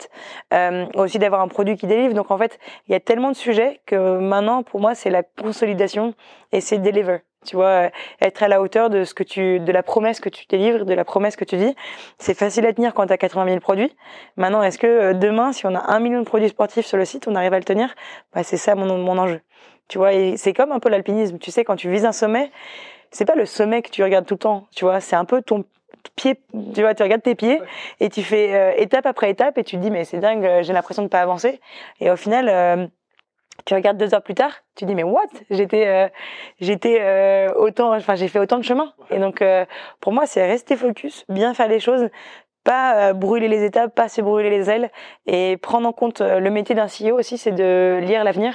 [0.53, 2.13] Euh, aussi d'avoir un produit qui délivre.
[2.13, 5.23] Donc en fait, il y a tellement de sujets que maintenant, pour moi, c'est la
[5.23, 6.13] consolidation
[6.51, 7.89] et c'est deliver tu vois, euh,
[8.21, 10.93] être à la hauteur de ce que tu, de la promesse que tu délivres, de
[10.93, 11.75] la promesse que tu dis.
[12.19, 13.95] C'est facile à tenir quand tu as 80 000 produits.
[14.37, 17.05] Maintenant, est-ce que euh, demain, si on a un million de produits sportifs sur le
[17.05, 17.93] site, on arrive à le tenir?
[18.33, 19.41] Bah, C'est ça mon, mon enjeu.
[19.87, 21.37] Tu vois, c'est comme un peu l'alpinisme.
[21.37, 22.51] Tu sais, quand tu vises un sommet,
[23.11, 24.67] c'est pas le sommet que tu regardes tout le temps.
[24.73, 25.65] Tu vois, c'est un peu ton
[26.15, 26.39] pied.
[26.73, 27.61] Tu vois, tu regardes tes pieds
[27.99, 30.73] et tu fais euh, étape après étape et tu te dis mais c'est dingue, j'ai
[30.73, 31.59] l'impression de pas avancer.
[31.99, 32.49] Et au final.
[32.49, 32.87] Euh,
[33.65, 35.27] tu regardes deux heures plus tard, tu dis mais what?
[35.49, 36.07] J'étais, euh,
[36.59, 38.93] j'étais euh, autant, enfin j'ai fait autant de chemin.
[39.11, 39.65] Et donc euh,
[39.99, 42.09] pour moi c'est rester focus, bien faire les choses,
[42.63, 44.89] pas euh, brûler les étapes, pas se brûler les ailes
[45.25, 48.53] et prendre en compte euh, le métier d'un CEO aussi, c'est de lire l'avenir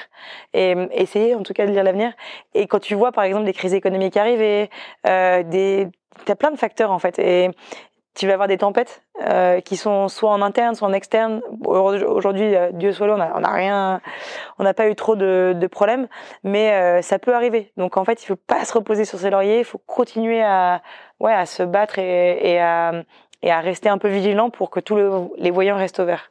[0.54, 2.12] et essayer en tout cas de lire l'avenir.
[2.54, 4.70] Et quand tu vois par exemple des crises économiques arriver,
[5.06, 5.88] euh, des
[6.24, 7.50] T'as plein de facteurs en fait et,
[8.16, 11.42] tu vas avoir des tempêtes euh, qui sont soit en interne, soit en externe.
[11.66, 14.00] Aujourd'hui, euh, Dieu soit là, on n'a rien,
[14.58, 16.08] on n'a pas eu trop de, de problèmes,
[16.42, 17.72] mais euh, ça peut arriver.
[17.76, 20.80] Donc en fait, il faut pas se reposer sur ses lauriers, il faut continuer à,
[21.20, 22.92] ouais, à se battre et, et, à,
[23.42, 26.30] et à rester un peu vigilant pour que tous le, les voyants restent ouverts.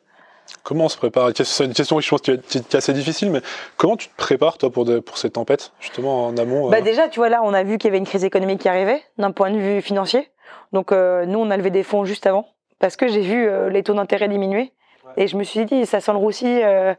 [0.64, 1.30] Comment on se prépare?
[1.36, 3.42] C'est une question qui je pense qui est assez difficile, mais
[3.78, 7.08] comment tu te prépares toi pour, de, pour ces tempêtes justement en amont Bah déjà,
[7.08, 9.32] tu vois là, on a vu qu'il y avait une crise économique qui arrivait d'un
[9.32, 10.30] point de vue financier.
[10.74, 12.48] Donc euh, nous, on a levé des fonds juste avant
[12.80, 14.72] parce que j'ai vu euh, les taux d'intérêt diminuer.
[15.18, 16.94] Et je me suis dit, ça sent le roussi, euh,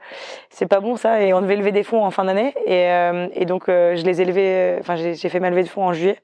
[0.49, 1.21] c'est pas bon ça.
[1.21, 2.55] Et on devait lever des fonds en fin d'année.
[2.65, 5.85] Et, euh, et donc, je les ai levés, enfin, j'ai fait ma levée de fonds
[5.85, 6.19] en juillet.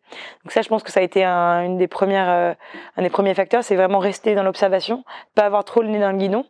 [0.44, 2.56] Donc ça, je pense que ça a été un, une des premières,
[2.96, 5.04] un des premiers facteurs, c'est vraiment rester dans l'observation,
[5.34, 6.46] pas avoir trop le nez dans le guidon.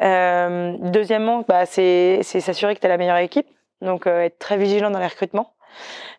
[0.00, 3.46] Deuxièmement, bah, c'est s'assurer que tu as la meilleure équipe.
[3.82, 5.52] Donc, être très vigilant dans les recrutements.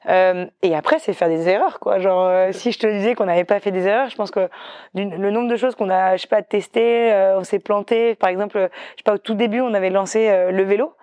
[0.07, 1.99] Euh, et après, c'est faire des erreurs, quoi.
[1.99, 4.49] Genre, euh, si je te disais qu'on n'avait pas fait des erreurs, je pense que
[4.95, 8.15] le nombre de choses qu'on a, je sais pas, testé, euh, on s'est planté.
[8.15, 10.93] Par exemple, je sais pas, au tout début, on avait lancé le vélo.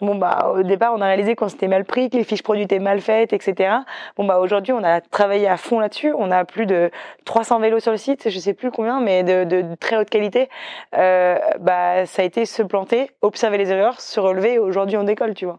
[0.00, 2.64] Bon bah au départ on a réalisé qu'on s'était mal pris, que les fiches produits
[2.64, 3.76] étaient mal faites, etc.
[4.16, 6.14] Bon bah aujourd'hui on a travaillé à fond là-dessus.
[6.16, 6.90] On a plus de
[7.24, 10.48] 300 vélos sur le site, je sais plus combien, mais de, de, très haute qualité.
[10.96, 14.58] Euh, bah ça a été se planter, observer les erreurs, se relever.
[14.58, 15.58] Aujourd'hui on décolle, tu vois.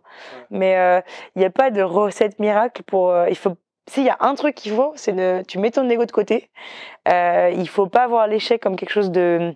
[0.52, 1.02] Mais il euh,
[1.36, 3.12] n'y a pas de recette miracle pour.
[3.12, 3.56] Euh, il faut
[3.88, 6.50] s'il y a un truc qu'il faut, c'est de tu mets ton ego de côté.
[7.08, 9.54] Euh, il faut pas voir l'échec comme quelque chose de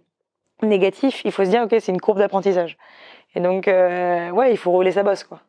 [0.62, 1.22] négatif.
[1.26, 2.78] Il faut se dire ok c'est une courbe d'apprentissage.
[3.40, 5.40] Et donc, euh, ouais, il faut rouler sa bosse, quoi.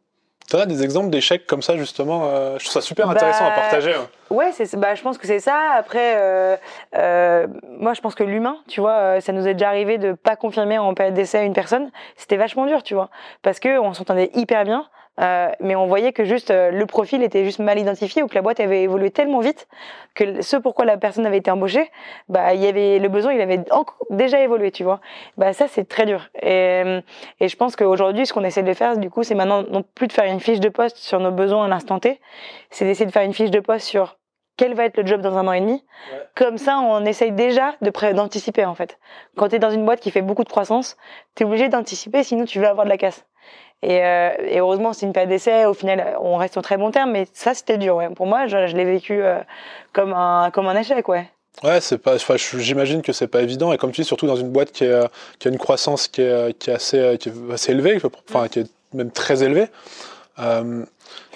[0.49, 3.51] Tu as des exemples d'échecs comme ça, justement euh, Je trouve ça super intéressant à
[3.51, 3.95] bah, partager.
[4.30, 5.72] Ouais, c'est, bah, je pense que c'est ça.
[5.76, 6.57] Après, euh,
[6.97, 10.36] euh, moi, je pense que l'humain, tu vois, ça nous est déjà arrivé de pas
[10.36, 11.91] confirmer en période d'essai une personne.
[12.16, 13.11] C'était vachement dur, tu vois,
[13.43, 14.86] parce que on s'entendait hyper bien.
[15.21, 18.35] Euh, mais on voyait que juste euh, le profil était juste mal identifié ou que
[18.35, 19.68] la boîte avait évolué tellement vite
[20.14, 21.91] que ce pourquoi la personne avait été embauchée,
[22.29, 23.61] bah il y avait le besoin, il avait
[24.11, 25.01] déjà évolué, tu vois.
[25.37, 26.29] Bah ça c'est très dur.
[26.43, 27.01] Et,
[27.39, 30.07] et je pense qu'aujourd'hui, ce qu'on essaie de faire, du coup, c'est maintenant non plus
[30.09, 32.21] de faire une fiche de poste sur nos besoins à l'instant T,
[32.71, 34.16] c'est d'essayer de faire une fiche de poste sur
[34.57, 35.83] quel va être le job dans un an et demi.
[36.35, 38.99] Comme ça, on essaye déjà de d'anticiper en fait.
[39.37, 40.97] Quand tu es dans une boîte qui fait beaucoup de croissance,
[41.35, 43.25] tu es obligé d'anticiper, sinon tu vas avoir de la casse.
[43.83, 45.64] Et, euh, et heureusement, c'est une période d'essai.
[45.64, 47.97] Au final, on reste en très bon terme, mais ça, c'était dur.
[47.97, 48.11] Ouais.
[48.11, 49.39] Pour moi, je, je l'ai vécu euh,
[49.93, 51.31] comme un comme un échec, ouais.
[51.62, 52.16] Ouais, c'est pas.
[52.59, 53.72] J'imagine que c'est pas évident.
[53.72, 55.01] Et comme tu dis, surtout dans une boîte qui, est,
[55.39, 58.61] qui a une croissance qui est, qui est assez, qui est assez élevée, enfin, qui
[58.61, 59.66] est même très élevée.
[60.39, 60.85] Euh,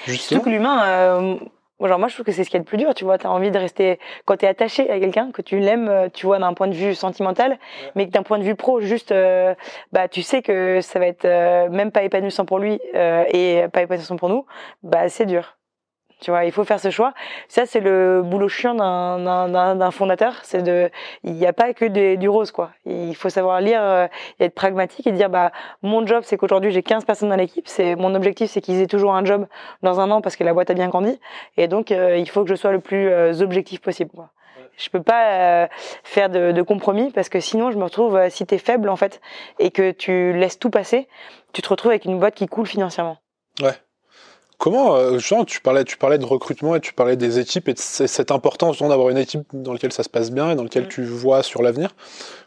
[0.06, 0.38] justement.
[0.38, 1.36] Surtout que l'humain, euh,
[1.80, 3.26] Genre moi je trouve que c'est ce qui est le plus dur, tu vois, tu
[3.26, 6.26] as envie de rester quand tu es attaché à quelqu'un que tu l'aimes, euh, tu
[6.26, 7.58] vois d'un point de vue sentimental,
[7.94, 9.54] mais que d'un point de vue pro juste euh,
[9.92, 13.82] bah tu sais que ça va être euh, même pas épanouissant pour lui et pas
[13.82, 14.46] épanouissant pour nous,
[14.82, 15.56] bah c'est dur.
[16.24, 17.12] Tu vois, il faut faire ce choix.
[17.48, 20.32] Ça, c'est le boulot chiant d'un fondateur.
[20.42, 20.90] C'est de,
[21.22, 22.70] il n'y a pas que du rose, quoi.
[22.86, 24.06] Il faut savoir lire euh,
[24.40, 25.52] et être pragmatique et dire, bah,
[25.82, 27.68] mon job, c'est qu'aujourd'hui, j'ai 15 personnes dans l'équipe.
[27.68, 29.46] C'est, mon objectif, c'est qu'ils aient toujours un job
[29.82, 31.20] dans un an parce que la boîte a bien grandi.
[31.58, 34.30] Et donc, euh, il faut que je sois le plus euh, objectif possible, quoi.
[34.78, 35.68] Je peux pas
[36.02, 38.96] faire de, de, compromis parce que sinon je me retrouve si tu es faible en
[38.96, 39.20] fait
[39.60, 41.06] et que tu laisses tout passer,
[41.52, 43.18] tu te retrouves avec une boîte qui coule financièrement.
[43.62, 43.70] Ouais.
[44.58, 47.78] Comment, euh, tu parlais, tu parlais de recrutement et tu parlais des équipes et de
[47.78, 50.88] cette importance d'avoir une équipe dans laquelle ça se passe bien et dans laquelle mm.
[50.88, 51.90] tu vois sur l'avenir.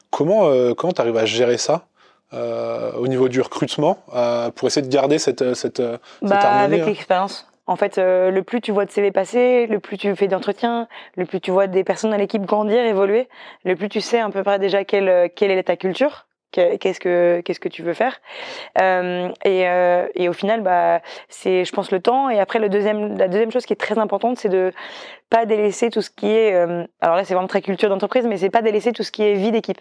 [0.09, 1.85] Comment, euh, comment tu arrives à gérer ça
[2.33, 6.81] euh, au niveau du recrutement euh, pour essayer de garder cette, cette, bah, cette Avec
[6.81, 7.47] hein l'expérience.
[7.69, 10.87] En fait, le plus tu vois de CV passer, le plus tu fais d'entretiens,
[11.17, 13.27] le plus tu vois des personnes dans l'équipe grandir, évoluer,
[13.65, 17.41] le plus tu sais à peu près déjà quelle, quelle est ta culture qu'est-ce que
[17.41, 18.19] qu'est-ce que tu veux faire?
[18.81, 22.29] Euh, et, euh, et au final bah c'est je pense le temps.
[22.29, 24.71] Et après le deuxième la deuxième chose qui est très importante c'est de
[25.29, 28.37] pas délaisser tout ce qui est euh, alors là c'est vraiment très culture d'entreprise mais
[28.37, 29.79] c'est pas délaisser tout ce qui est vie d'équipe.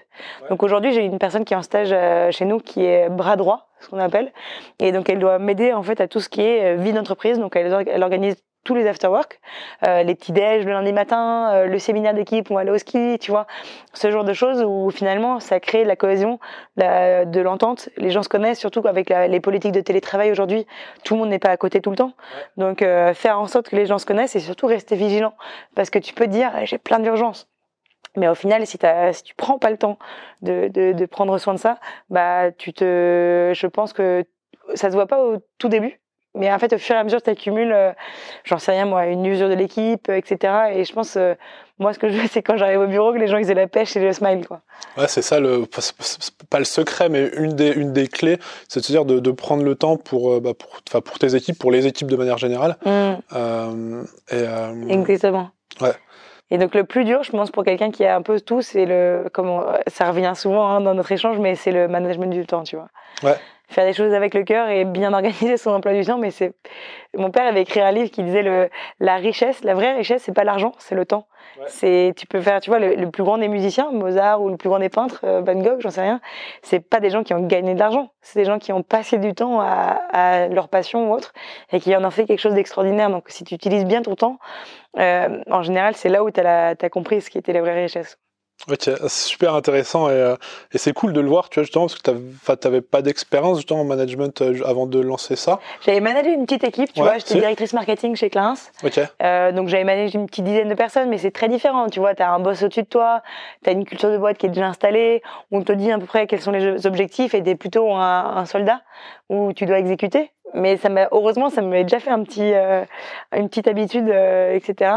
[0.50, 1.94] Donc aujourd'hui j'ai une personne qui est en stage
[2.34, 4.32] chez nous qui est bras droit ce qu'on appelle
[4.78, 7.38] et donc elle doit m'aider en fait à tout ce qui est euh, vie d'entreprise
[7.38, 9.40] donc elle, elle organise tous les after-work,
[9.86, 12.78] euh, les petits déj le lundi matin, euh, le séminaire d'équipe, on va aller au
[12.78, 13.46] ski, tu vois,
[13.94, 16.38] ce genre de choses où finalement ça crée la cohésion,
[16.76, 17.88] de l'entente.
[17.96, 20.66] Les gens se connaissent, surtout avec les politiques de télétravail aujourd'hui,
[21.04, 22.12] tout le monde n'est pas à côté tout le temps.
[22.56, 25.32] Donc euh, faire en sorte que les gens se connaissent et surtout rester vigilant,
[25.76, 27.48] parce que tu peux dire j'ai plein d'urgences.
[28.16, 28.78] Mais au final, si,
[29.12, 29.98] si tu prends pas le temps
[30.42, 31.78] de, de, de prendre soin de ça,
[32.10, 34.24] bah tu te, je pense que
[34.74, 36.00] ça se voit pas au tout début,
[36.36, 37.92] mais en fait, au fur et à mesure, tu accumules, euh,
[38.44, 40.52] j'en sais rien moi, une usure de l'équipe, etc.
[40.74, 41.34] Et je pense, euh,
[41.78, 43.54] moi, ce que je veux, c'est quand j'arrive au bureau, que les gens ils aient
[43.54, 44.60] la pêche et le smile, quoi.
[44.98, 45.64] Ouais, c'est ça, le,
[46.50, 48.38] pas le secret, mais une des, une des clés,
[48.68, 51.58] c'est de dire de, de prendre le temps pour, euh, bah, pour, pour tes équipes,
[51.58, 52.76] pour les équipes de manière générale.
[52.84, 54.04] Mmh.
[54.30, 55.50] et, Exactement.
[55.80, 55.92] Ouais.
[56.50, 58.86] Et donc le plus dur, je pense, pour quelqu'un qui a un peu tout, c'est
[58.86, 62.62] le, comme ça revient souvent hein, dans notre échange, mais c'est le management du temps,
[62.62, 62.88] tu vois.
[63.22, 63.36] Ouais
[63.68, 66.18] faire des choses avec le cœur et bien organiser son emploi du temps.
[66.18, 66.52] Mais c'est,
[67.16, 68.68] mon père avait écrit un livre qui disait le,
[69.00, 71.26] la richesse, la vraie richesse, c'est pas l'argent, c'est le temps.
[71.68, 74.68] C'est, tu peux faire, tu vois, le, plus grand des musiciens, Mozart ou le plus
[74.68, 76.20] grand des peintres, euh, Van Gogh, j'en sais rien.
[76.60, 79.16] C'est pas des gens qui ont gagné de l'argent, c'est des gens qui ont passé
[79.16, 81.32] du temps à, à, leur passion ou autre
[81.72, 83.08] et qui en ont fait quelque chose d'extraordinaire.
[83.08, 84.38] Donc, si tu utilises bien ton temps,
[84.96, 88.18] en général, c'est là où tu as compris ce qui était la vraie richesse.
[88.68, 90.34] Ok, c'est super intéressant et, euh,
[90.72, 92.10] et c'est cool de le voir, tu vois, justement, parce que
[92.54, 95.60] tu n'avais pas d'expérience justement en management euh, avant de lancer ça.
[95.84, 97.38] J'avais managé une petite équipe, tu Ouais, vois, j'étais si.
[97.38, 98.54] directrice marketing chez Kleins.
[98.82, 101.86] Ok, Euh, donc j'avais managé une petite dizaine de personnes, mais c'est très différent.
[101.88, 103.22] Tu vois, tu as un boss au-dessus de toi,
[103.62, 106.06] tu as une culture de boîte qui est déjà installée, on te dit à peu
[106.06, 108.80] près quels sont les objectifs et tu es plutôt un, un soldat
[109.28, 110.32] où tu dois exécuter.
[110.54, 112.84] Mais ça m'a heureusement, ça m'avait déjà fait un petit, euh,
[113.36, 114.92] une petite habitude, euh, etc.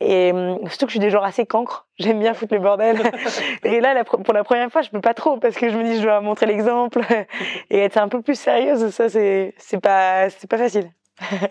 [0.00, 1.86] Et hum, surtout que je suis des genres assez cancre.
[2.00, 2.96] J'aime bien foutre le bordel.
[3.64, 5.98] et là, pour la première fois, je peux pas trop parce que je me dis
[5.98, 7.00] je dois montrer l'exemple
[7.70, 8.88] et être un peu plus sérieuse.
[8.88, 10.90] Ça, c'est c'est pas c'est pas facile.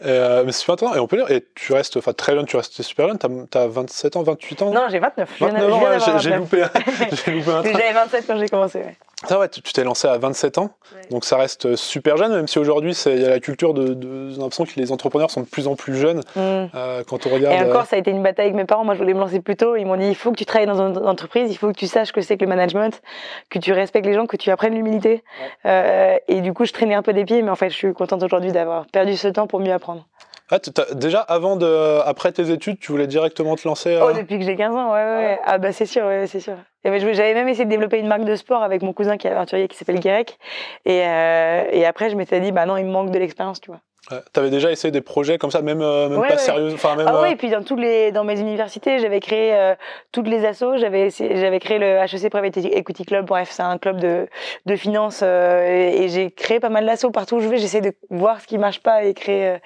[0.05, 0.95] Euh, mais c'est super intéressant.
[0.97, 3.61] Et on peut dire, et tu restes, enfin très jeune, tu restes super jeune, t'as
[3.63, 4.71] as 27 ans, 28 ans?
[4.71, 5.29] Non, j'ai 29.
[5.39, 6.39] Je viens d'a- 29 je ans, ouais, j'ai j'ai 29.
[6.39, 7.63] loupé, loupé un.
[7.79, 8.79] J'avais 27 quand j'ai commencé.
[8.79, 8.95] Ouais.
[9.29, 11.01] Ah ouais, tu t'es lancé à 27 ans, Ouais.
[11.11, 14.29] donc ça reste super jeune, même si aujourd'hui il y a la culture de, de
[14.29, 16.21] j'ai l'impression que les entrepreneurs sont de plus en plus jeunes.
[16.37, 16.39] Mm.
[16.73, 18.85] Euh, quand on regarde, Et euh, encore, ça a été une bataille avec mes parents.
[18.85, 19.75] Moi, je voulais me lancer plus tôt.
[19.75, 21.87] Ils m'ont dit il faut que tu travailles dans une entreprise, il faut que tu
[21.87, 23.01] saches que c'est que le management,
[23.49, 25.21] que tu respectes les gens, que tu apprennes l'humilité.
[25.65, 27.93] Euh, et du coup, je traînais un peu des pieds, mais en fait, je suis
[27.93, 30.07] contente aujourd'hui d'avoir perdu ce temps pour mieux apprendre.
[30.51, 30.57] ah,
[30.93, 33.93] déjà avant de, après tes études, tu voulais directement te lancer.
[33.95, 35.15] euh, Oh, depuis que j'ai 15 ans, ouais, ouais.
[35.17, 35.39] ouais.
[35.45, 36.55] Ah bah c'est sûr, ouais, c'est sûr.
[36.83, 39.67] J'avais même essayé de développer une marque de sport avec mon cousin qui est aventurier,
[39.67, 40.37] qui s'appelle Guérec.
[40.85, 43.69] Et, euh, et après, je m'étais dit, bah non, il me manque de l'expérience, tu
[43.69, 43.81] vois.
[44.11, 44.17] Ouais.
[44.33, 46.39] T'avais déjà essayé des projets comme ça, même, euh, même Ouais, pas ouais.
[46.39, 47.07] sérieux, enfin même.
[47.09, 49.75] Ah euh, oui, et puis dans toutes les dans mes universités, j'avais créé euh,
[50.11, 50.77] toutes les assos.
[50.77, 53.25] J'avais j'avais créé le HEC Private Equity Club.
[53.25, 54.27] Bref, c'est un club de
[54.65, 57.57] de finance euh, et, et j'ai créé pas mal d'assos partout où je vais.
[57.57, 59.47] J'essaie de voir ce qui marche pas et créer.
[59.47, 59.57] euh,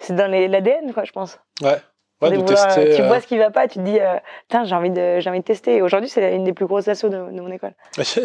[0.00, 1.38] c'est dans l'ADN, quoi, je pense.
[1.62, 1.76] Ouais.
[2.22, 2.94] Ouais, De de vouloir- tester.
[2.94, 4.14] tu euh, vois ce qui va pas, tu te dis, euh,
[4.48, 5.82] putain, j'ai envie de j'ai envie de tester.
[5.82, 7.72] Aujourd'hui, c'est une des plus grosses assos de, de mon école.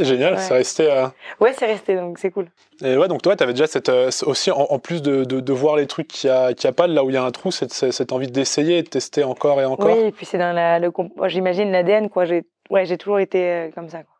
[0.02, 0.40] Génial, Ouais.
[0.40, 0.92] c'est resté.
[0.92, 1.08] euh,
[1.40, 2.48] Ouais, c'est resté, donc c'est cool.
[2.84, 5.54] Et ouais, donc toi, t'avais déjà cette euh, aussi en, en plus de, de, de
[5.54, 7.24] voir les trucs qu'il y a, qu'il y a pas là où il y a
[7.24, 9.88] un trou, cette, cette envie d'essayer de tester encore et encore?
[9.96, 10.92] Oui, et puis c'est dans la, le,
[11.28, 12.26] j'imagine l'ADN, quoi.
[12.26, 14.00] J'ai, ouais, j'ai toujours été euh, comme ça.
[14.00, 14.14] Quoi.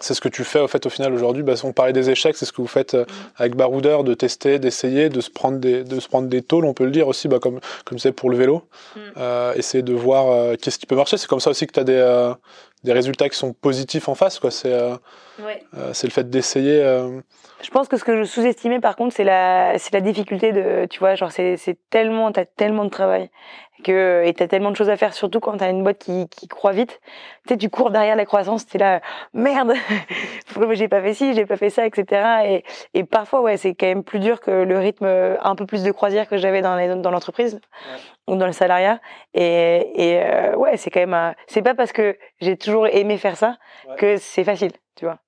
[0.00, 1.42] C'est ce que tu fais au fait au final aujourd'hui.
[1.42, 3.04] Bah, on parlait des échecs, c'est ce que vous faites euh,
[3.36, 6.72] avec Baroudeur, de tester, d'essayer, de se prendre des, de se prendre des tôles, on
[6.74, 8.62] peut le dire aussi, bah, comme comme c'est pour le vélo.
[8.96, 9.00] Mm.
[9.18, 11.18] Euh, essayer de voir euh, qu'est-ce qui peut marcher.
[11.18, 12.32] C'est comme ça aussi que tu as des euh,
[12.84, 14.38] des résultats qui sont positifs en face.
[14.40, 14.50] Quoi.
[14.50, 14.96] C'est euh,
[15.76, 16.82] euh, c'est le fait d'essayer.
[16.82, 17.20] euh,
[17.62, 20.86] Je pense que ce que je sous-estimais par contre, c'est la, c'est la difficulté de,
[20.86, 23.30] tu vois, genre c'est, c'est tellement, t'as tellement de travail
[23.82, 26.48] que et t'as tellement de choses à faire, surtout quand t'as une boîte qui, qui
[26.48, 27.00] croît vite.
[27.46, 29.00] Tu sais, tu cours derrière la croissance, t'es là,
[29.34, 29.74] merde,
[30.72, 32.44] j'ai pas fait ci, j'ai pas fait ça, etc.
[32.46, 32.64] Et,
[32.94, 35.06] et parfois, ouais, c'est quand même plus dur que le rythme
[35.40, 37.60] un peu plus de croisière que j'avais dans, les, dans l'entreprise
[38.26, 39.00] ou dans le salariat.
[39.34, 43.36] Et, et euh, ouais, c'est quand même, c'est pas parce que j'ai toujours aimé faire
[43.36, 43.56] ça
[43.88, 43.96] Ouais.
[43.96, 45.18] que c'est facile, tu vois.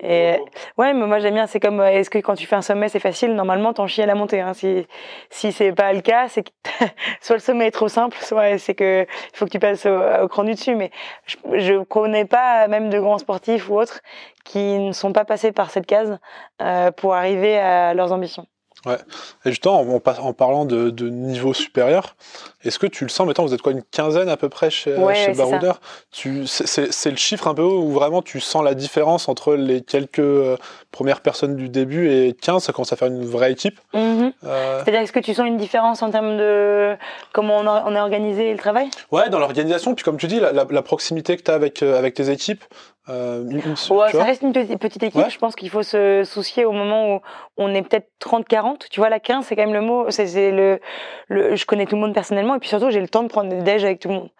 [0.00, 0.38] Et
[0.78, 1.46] ouais, mais moi j'aime bien.
[1.46, 3.34] C'est comme, euh, est-ce que quand tu fais un sommet c'est facile?
[3.34, 4.40] Normalement, t'en chies à la montée.
[4.40, 4.54] Hein.
[4.54, 4.86] Si
[5.30, 6.50] si c'est pas le cas, c'est que
[7.20, 9.96] soit le sommet est trop simple, soit c'est que il faut que tu passes au,
[10.22, 10.74] au cran du dessus.
[10.74, 10.90] Mais
[11.26, 14.00] je, je connais pas même de grands sportifs ou autres
[14.44, 16.18] qui ne sont pas passés par cette case
[16.62, 18.46] euh, pour arriver à leurs ambitions.
[19.44, 22.16] Et justement, en, en par- en parlant de, de niveau supérieur,
[22.64, 24.94] est-ce que tu le sens Maintenant, vous êtes quoi, une quinzaine à peu près chez,
[24.96, 25.38] Ouais, chez ouais, c'est.
[25.38, 25.80] Baroudeur
[27.10, 30.56] le chiffre un peu où vraiment tu sens la différence entre les quelques euh,
[30.90, 33.78] premières personnes du début et 15, ça commence à faire une vraie équipe.
[33.94, 34.32] Mhm.
[34.44, 36.96] Euh, C'est-à-dire, est-ce que tu sens une différence en termes de
[37.32, 38.88] comment on, a- on est organisé le travail?
[39.12, 41.82] Ouais, dans l'organisation, puis comme tu dis, la, la- la proximité que tu as avec,
[41.82, 42.64] euh, avec tes équipes.
[43.08, 43.44] Euh,
[43.90, 45.14] Ouais, ça reste une petite, équipe.
[45.14, 45.30] Ouais.
[45.30, 47.20] Je pense qu'il faut se soucier au moment où
[47.56, 48.88] on est peut-être 30-40.
[48.90, 50.10] Tu vois, la 15, c'est quand même le mot.
[50.10, 50.80] C'est c'est le,
[51.28, 53.48] le, je connais tout le monde personnellement et puis surtout, j'ai le temps de prendre
[53.48, 54.30] des déj avec tout le monde.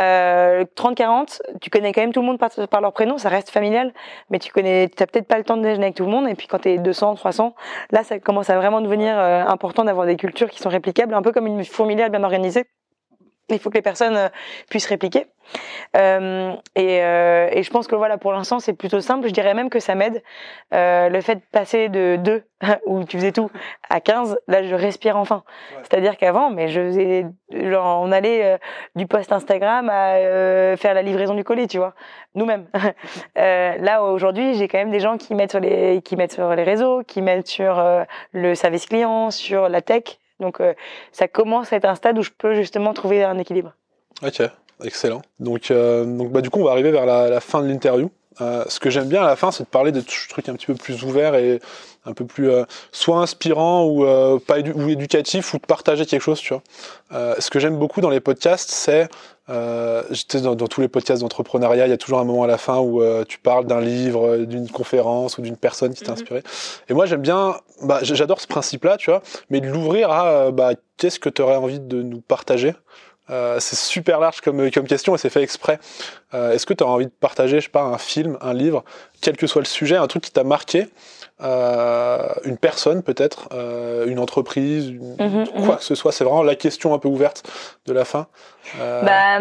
[0.00, 3.18] Euh, 30-40, tu connais quand même tout le monde par, par leur prénom.
[3.18, 3.92] Ça reste familial,
[4.30, 6.28] mais tu connais, t'as peut-être pas le temps de déjeuner avec tout le monde.
[6.28, 7.54] Et puis quand t'es 200, 300,
[7.90, 11.22] là, ça commence à vraiment devenir euh, important d'avoir des cultures qui sont réplicables, un
[11.22, 12.66] peu comme une fourmilière bien organisée.
[13.56, 14.28] Il faut que les personnes euh,
[14.68, 15.26] puissent répliquer.
[15.96, 19.28] Euh, et, euh, et je pense que voilà, pour l'instant, c'est plutôt simple.
[19.28, 20.22] Je dirais même que ça m'aide.
[20.72, 22.42] Euh, le fait de passer de 2,
[22.86, 23.50] où tu faisais tout,
[23.90, 25.44] à 15, là, je respire enfin.
[25.72, 25.82] Ouais.
[25.82, 28.58] C'est-à-dire qu'avant, mais je faisais, genre, on allait
[28.96, 31.94] du post Instagram à faire la livraison du colis, tu vois,
[32.34, 32.66] nous-mêmes.
[33.36, 36.62] Là, aujourd'hui, j'ai quand même des gens qui mettent sur les, qui mettent sur les
[36.62, 37.82] réseaux, qui mettent sur
[38.32, 40.18] le service client, sur la tech.
[40.42, 40.74] Donc, euh,
[41.12, 43.72] ça commence à être un stade où je peux justement trouver un équilibre.
[44.22, 44.42] Ok,
[44.84, 45.22] excellent.
[45.40, 48.10] Donc, euh, donc bah, du coup, on va arriver vers la, la fin de l'interview.
[48.40, 50.54] Euh, ce que j'aime bien à la fin, c'est de parler de tr- trucs un
[50.54, 51.60] petit peu plus ouverts et
[52.06, 56.06] un peu plus euh, soit inspirants ou euh, pas édu- ou éducatifs ou de partager
[56.06, 56.62] quelque chose, tu vois.
[57.12, 59.08] Euh, ce que j'aime beaucoup dans les podcasts, c'est
[59.50, 62.46] euh, j'étais dans, dans tous les podcasts d'entrepreneuriat, il y a toujours un moment à
[62.46, 66.12] la fin où euh, tu parles d'un livre, d'une conférence ou d'une personne qui t'a
[66.12, 66.18] Mhm.
[66.18, 66.42] inspiré.
[66.88, 69.20] Et moi, j'aime bien, bah, j'adore ce principe-là, tu vois,
[69.50, 72.74] mais de l'ouvrir à bah, qu'est-ce que tu aurais envie de nous partager?
[73.30, 75.78] Euh, c'est super large comme, comme question et c'est fait exprès.
[76.34, 78.84] Euh, Est-ce que tu as envie de partager, je sais pas, un film, un livre,
[79.20, 80.88] quel que soit le sujet, un truc qui t'a marqué,
[81.42, 83.48] euh, une personne peut-être,
[84.06, 86.12] une entreprise, une- Mhm, quoi que ce soit.
[86.12, 87.48] C'est vraiment la question un peu ouverte
[87.86, 88.26] de la fin.
[88.78, 89.38] Bah,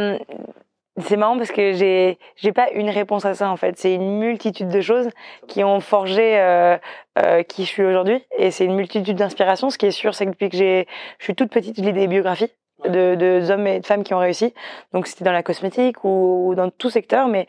[1.07, 3.77] c'est marrant parce que j'ai j'ai pas une réponse à ça en fait.
[3.79, 5.07] C'est une multitude de choses
[5.47, 6.77] qui ont forgé euh,
[7.17, 9.69] euh, qui je suis aujourd'hui et c'est une multitude d'inspirations.
[9.69, 10.87] Ce qui est sûr, c'est que depuis que j'ai
[11.19, 12.51] je suis toute petite, je lis des biographies
[12.85, 14.53] de, de hommes et de femmes qui ont réussi.
[14.93, 17.47] Donc c'était dans la cosmétique ou, ou dans tout secteur, mais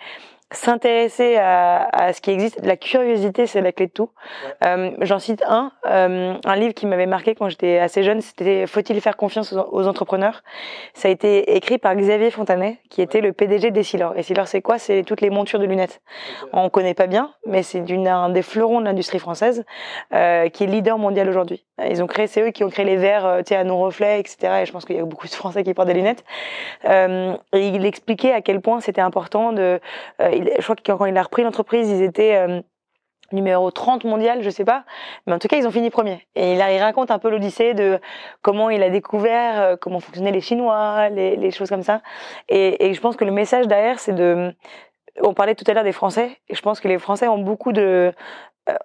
[0.54, 4.10] s'intéresser à, à ce qui existe, la curiosité, c'est la clé de tout.
[4.66, 8.66] Euh, J'en cite un, euh, un livre qui m'avait marqué quand j'étais assez jeune, c'était
[8.66, 10.42] Faut-il faire confiance aux, aux entrepreneurs?
[10.94, 14.14] Ça a été écrit par Xavier Fontanet, qui était le PDG d'Essilor.
[14.16, 14.78] Essilor, c'est quoi?
[14.78, 16.02] C'est toutes les montures de lunettes.
[16.52, 19.64] On connaît pas bien, mais c'est un des fleurons de l'industrie française
[20.12, 21.64] euh, qui est leader mondial aujourd'hui.
[21.90, 24.60] Ils ont créé, c'est eux qui ont créé les verres, euh, à non-reflet, etc.
[24.62, 26.24] Et je pense qu'il y a beaucoup de Français qui portent des lunettes.
[26.84, 29.80] Euh, et il expliquait à quel point c'était important de.
[30.20, 32.62] euh, je crois que quand il a repris l'entreprise, ils étaient
[33.32, 34.84] numéro 30 mondial, je sais pas,
[35.26, 36.26] mais en tout cas ils ont fini premier.
[36.34, 37.98] Et il, raconte un peu l'odyssée de
[38.42, 42.02] comment il a découvert comment fonctionnaient les Chinois, les, choses comme ça.
[42.50, 44.54] Et, je pense que le message derrière, c'est de,
[45.22, 47.72] on parlait tout à l'heure des Français, et je pense que les Français ont beaucoup
[47.72, 48.12] de,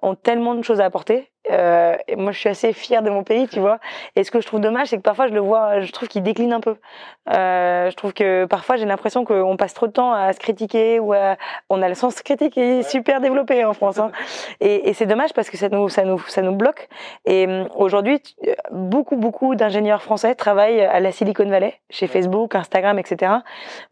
[0.02, 1.32] ont tellement de choses à apporter.
[1.52, 3.80] Euh, et moi, je suis assez fière de mon pays, tu vois.
[4.16, 6.24] Et ce que je trouve dommage, c'est que parfois, je le vois, je trouve qu'il
[6.24, 6.76] décline un peu.
[7.34, 11.00] Euh, je trouve que parfois, j'ai l'impression qu'on passe trop de temps à se critiquer
[11.00, 11.38] ou à...
[11.70, 14.00] on a le sens critique qui est super développé en France.
[14.00, 14.12] Hein.
[14.60, 16.90] Et, et c'est dommage parce que ça nous, ça nous, ça nous bloque.
[17.26, 22.56] Et hum, aujourd'hui, euh, beaucoup, beaucoup d'ingénieurs français travaillent à la Silicon Valley, chez Facebook,
[22.56, 23.34] Instagram, etc.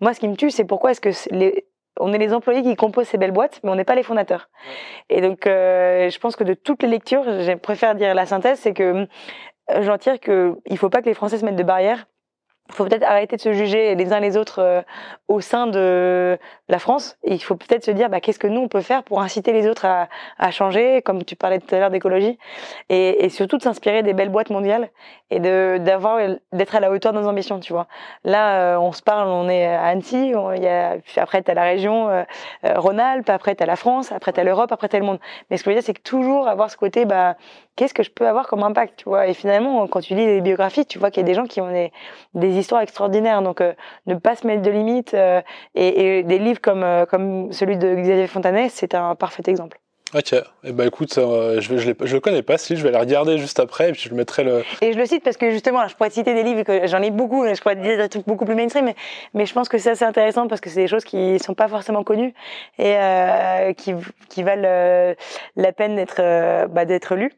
[0.02, 1.66] Moi, ce qui me tue, c'est pourquoi est-ce que les,
[2.00, 4.50] on est les employés qui composent ces belles boîtes, mais on n'est pas les fondateurs.
[5.10, 8.60] Et donc, euh, je pense que de toutes les lectures, je préfère dire la synthèse,
[8.60, 9.08] c'est que
[9.72, 12.08] euh, j'en tire que il faut pas que les Français se mettent de barrières.
[12.70, 14.82] Il faut peut-être arrêter de se juger les uns les autres euh,
[15.28, 16.36] au sein de
[16.68, 17.16] la France.
[17.24, 19.54] Et il faut peut-être se dire, bah, qu'est-ce que nous on peut faire pour inciter
[19.54, 22.40] les autres à, à changer, comme tu parlais tout à l'heure d'écologie,
[22.90, 24.90] et, et surtout de s'inspirer des belles boîtes mondiales
[25.32, 26.20] et de d'avoir
[26.54, 27.88] d'être à la hauteur de nos ambitions, tu vois.
[28.24, 31.64] Là, euh, on se parle, on est à Annecy, on- y a, après t'as la
[31.64, 32.24] région euh,
[32.66, 35.20] euh, Rhône-Alpes, après t'as la France, après t'as l'Europe, après t'as le monde.
[35.50, 37.36] Mais ce que je veux dire, c'est que toujours avoir ce côté, bah,
[37.76, 39.28] qu'est-ce que je peux avoir comme impact, tu vois.
[39.28, 41.62] Et finalement, quand tu lis les biographies, tu vois qu'il y a des gens qui
[41.62, 41.92] ont des,
[42.34, 43.42] des histoires extraordinaires.
[43.42, 43.74] Donc, euh,
[44.08, 45.14] ne pas se mettre de limites.
[45.14, 45.42] euh,
[45.76, 49.78] et, et des livres comme, euh, comme celui de Xavier Fontanet, c'est un parfait exemple.
[50.14, 50.34] Ok,
[50.64, 53.60] et bah écoute, euh, je, je, le connais pas, si je vais aller regarder juste
[53.60, 54.64] après, et puis je le mettrai le.
[54.82, 56.86] Et je le cite parce que justement, là, je pourrais te citer des livres que
[56.88, 58.96] j'en ai beaucoup, je pourrais te dire des trucs beaucoup plus mainstream, mais,
[59.34, 61.68] mais je pense que c'est assez intéressant parce que c'est des choses qui sont pas
[61.68, 62.34] forcément connues
[62.78, 63.94] et euh, qui,
[64.30, 65.16] qui valent euh,
[65.56, 67.34] la peine d'être euh, bah, d'être lues.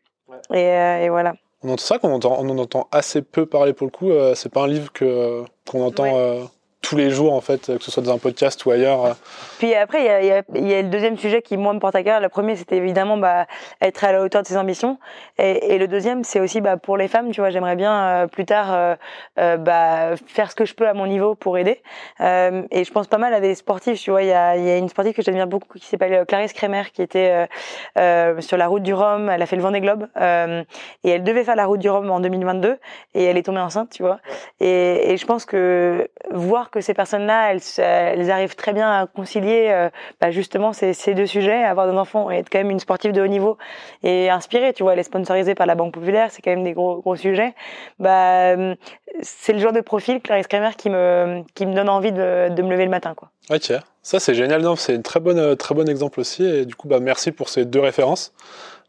[0.54, 1.34] Et, euh, et voilà.
[1.64, 4.12] On entend ça qu'on entend, on en entend assez peu parler pour le coup.
[4.12, 6.44] euh, c'est pas un livre que qu'on entend Ouais.
[6.82, 9.06] Tous les jours en fait, que ce soit dans un podcast ou ailleurs.
[9.06, 9.14] euh.
[9.58, 11.74] Puis après, il y a, y, a, il y a le deuxième sujet qui, moi,
[11.74, 12.20] me porte à cœur.
[12.22, 13.48] Le premier, c'était évidemment bah,
[13.82, 15.00] être à la hauteur de ses ambitions.
[15.38, 18.28] Et, et le deuxième, c'est aussi bah, pour les femmes, tu vois, j'aimerais bien euh,
[18.28, 18.96] plus tard euh,
[19.40, 21.82] euh, bah, faire ce que je peux à mon niveau pour aider.
[22.20, 24.22] Et je pense pas mal à des sportifs, tu vois.
[24.22, 27.02] Il y a, y a une sportive que j'admire beaucoup qui s'appelle Clarisse Kremer, qui
[27.02, 27.48] était
[27.96, 29.30] sur la route du Rhum.
[29.30, 30.08] Elle a fait le Vendée Globe.
[30.16, 32.78] Et elle devait faire la route du Rhum en 2022.
[33.16, 34.20] Et elle est tombée enceinte, tu vois.
[34.60, 39.08] Et, et je pense que voir que ces personnes-là, elles, elles arrivent très bien à
[39.08, 39.90] concilier euh,
[40.22, 43.22] bah, justement ces, deux sujets, avoir des enfants et être quand même une sportive de
[43.22, 43.58] haut niveau
[44.04, 46.74] et inspirée, tu vois, elle est sponsorisée par la Banque Populaire, c'est quand même des
[46.74, 47.54] gros gros sujets.
[48.00, 48.76] Bah, euh,
[49.22, 52.62] c'est le genre de profil, Clarisse Kramer, qui me qui me donne envie de, de
[52.62, 53.30] me lever le matin, quoi.
[53.50, 53.72] Ok,
[54.04, 56.44] ça c'est génial, c'est une très bonne, très bon exemple aussi.
[56.46, 58.34] Et du coup, bah merci pour ces deux références.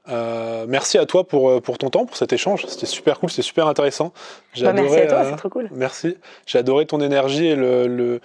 [0.08, 2.64] Euh, merci à toi pour euh, pour ton temps, pour cet échange.
[2.66, 4.12] C'était super cool, c'était super intéressant.
[4.54, 5.68] J'ai Bah, merci à toi, euh, c'est trop cool.
[5.72, 6.16] Merci.
[6.46, 8.20] J'ai adoré ton énergie et le, le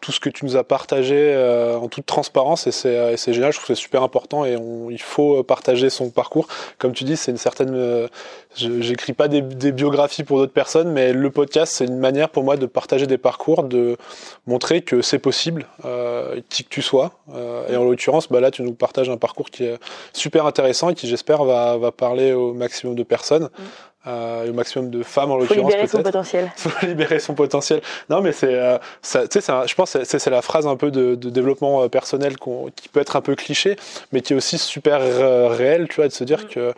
[0.00, 3.52] tout ce que tu nous as partagé euh, en toute transparence et c'est euh, génial.
[3.52, 6.46] Je trouve que c'est super important et on, il faut partager son parcours.
[6.78, 7.74] Comme tu dis, c'est une certaine.
[7.74, 8.08] euh,
[8.56, 12.42] J'écris pas des, des biographies pour d'autres personnes, mais le podcast c'est une manière pour
[12.44, 13.96] moi de partager des parcours, de
[14.46, 17.12] montrer que c'est possible, euh, qui que tu sois.
[17.34, 19.78] Euh, et en l'occurrence, bah là, tu nous partages un parcours qui est
[20.12, 23.48] super intéressant et qui j'espère va va parler au maximum de personnes.
[24.06, 26.52] Euh, au maximum de femmes en Faut l'occurrence libérer son potentiel.
[26.56, 27.82] faut libérer son potentiel.
[28.08, 30.40] Non, mais c'est, euh, ça- tu sais, c'est un- je pense, que c'est c'est la
[30.40, 33.76] phrase un peu de, de développement euh, personnel qu'on- qui peut être un peu cliché,
[34.12, 36.72] mais qui est aussi super euh, réelle, tu vois, de se dire que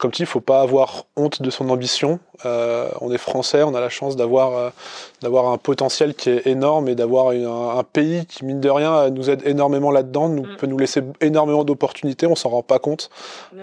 [0.00, 2.18] comme tu dis, il faut pas avoir honte de son ambition.
[2.46, 4.70] Euh, on est français, on a la chance d'avoir euh,
[5.20, 9.10] d'avoir un potentiel qui est énorme et d'avoir un, un, pays qui mine de rien
[9.10, 10.56] nous aide énormément là-dedans, nous mm.
[10.56, 12.26] peut nous laisser énormément d'opportunités.
[12.26, 13.10] On s'en rend pas compte.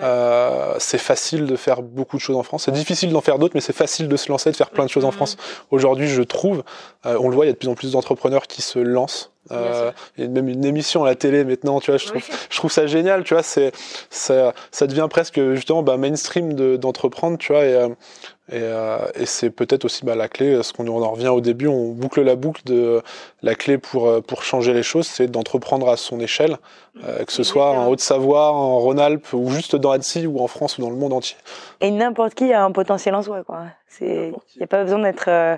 [0.03, 2.65] Euh, c'est facile de faire beaucoup de choses en France.
[2.65, 4.89] C'est difficile d'en faire d'autres, mais c'est facile de se lancer, de faire plein de
[4.89, 5.37] choses en France.
[5.71, 6.63] Aujourd'hui, je trouve,
[7.07, 9.31] euh, on le voit, il y a de plus en plus d'entrepreneurs qui se lancent
[9.51, 12.23] euh, il y a même une émission à la télé maintenant, tu vois, je trouve,
[12.49, 13.71] je trouve ça génial, tu vois, c'est,
[14.09, 17.89] ça, ça devient presque justement bah, mainstream d'entreprendre, tu vois, et, euh,
[18.49, 21.67] et, euh, et c'est peut-être aussi bah, la clé, ce qu'on en revient au début,
[21.67, 23.01] on boucle la boucle de
[23.41, 26.57] la clé pour pour changer les choses, c'est d'entreprendre à son échelle,
[27.03, 30.77] euh, que ce soit en Haute-Savoie, en Rhône-Alpes, ou juste dans Annecy, ou en France,
[30.77, 31.37] ou dans le monde entier.
[31.81, 33.65] Et n'importe qui a un potentiel en soi, quoi.
[33.87, 35.57] C'est, il n'y a pas besoin d'être euh,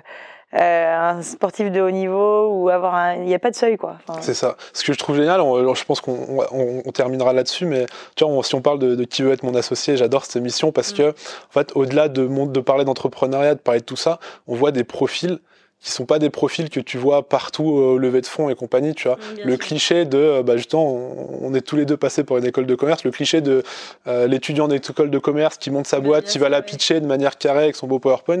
[0.52, 3.14] un sportif de haut niveau ou avoir un...
[3.14, 3.98] Il n'y a pas de seuil, quoi.
[4.20, 4.56] C'est ça.
[4.72, 7.86] Ce que je trouve génial, je pense qu'on on, on terminera là-dessus, mais
[8.16, 10.72] tu vois, si on parle de, de, qui veut être mon associé, j'adore cette émission
[10.72, 10.96] parce mm.
[10.96, 14.72] que, en fait, au-delà de, de parler d'entrepreneuriat, de parler de tout ça, on voit
[14.72, 15.38] des profils
[15.80, 18.94] qui sont pas des profils que tu vois partout au lever de fonds et compagnie,
[18.94, 19.18] tu vois.
[19.42, 20.94] Le cliché de, euh, bah justement,
[21.40, 23.62] on, est tous les deux passés pour une école de commerce, le cliché de
[24.06, 27.38] euh, l'étudiant d'école de commerce qui monte sa boîte, qui va la pitcher de manière
[27.38, 28.40] carrée avec son beau PowerPoint,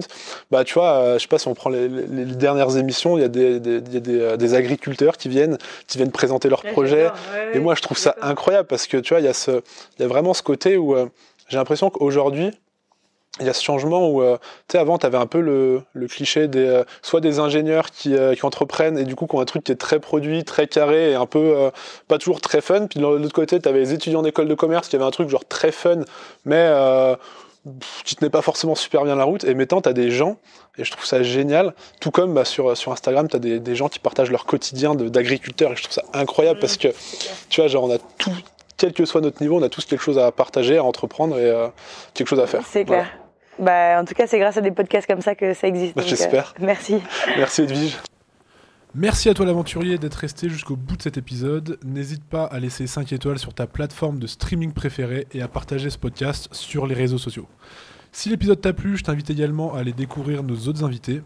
[0.50, 3.22] bah tu vois, euh, je sais pas si on prend les, les, dernières émissions, il
[3.22, 7.08] y a des, des, des, des, agriculteurs qui viennent, qui viennent présenter leurs projets,
[7.54, 9.62] et moi je trouve ça incroyable parce que tu vois, il y a ce,
[9.98, 10.94] il y a vraiment ce côté où
[11.48, 12.50] j'ai l'impression qu'aujourd'hui,
[13.38, 15.82] il y a ce changement où, euh, tu sais, avant, tu avais un peu le,
[15.92, 19.36] le cliché des, euh, soit des ingénieurs qui, euh, qui entreprennent et du coup qui
[19.36, 21.70] ont un truc qui est très produit, très carré et un peu
[22.08, 22.86] pas toujours très fun.
[22.86, 25.28] Puis de l'autre côté, tu avais les étudiants d'école de commerce qui avaient un truc
[25.28, 26.00] genre très fun,
[26.44, 26.70] mais
[28.04, 29.44] qui tenait pas forcément super bien la route.
[29.44, 30.36] Et maintenant, tu as des gens,
[30.78, 33.76] et je trouve ça génial, tout comme bah, sur, sur Instagram, tu as des, des
[33.76, 36.88] gens qui partagent leur quotidien d'agriculteurs et je trouve ça incroyable parce que,
[37.48, 38.32] tu vois, genre on a tout,
[38.80, 41.52] quel que soit notre niveau, on a tous quelque chose à partager, à entreprendre et
[42.14, 42.62] quelque chose à faire.
[42.64, 43.06] C'est clair.
[43.58, 45.94] Bah, en tout cas, c'est grâce à des podcasts comme ça que ça existe.
[45.94, 46.54] Bah, j'espère.
[46.58, 46.96] Euh, merci.
[47.36, 47.98] Merci Edwige.
[48.94, 51.78] Merci à toi l'aventurier d'être resté jusqu'au bout de cet épisode.
[51.84, 55.90] N'hésite pas à laisser 5 étoiles sur ta plateforme de streaming préférée et à partager
[55.90, 57.46] ce podcast sur les réseaux sociaux.
[58.12, 61.20] Si l'épisode t'a plu, je t'invite également à aller découvrir nos autres invités.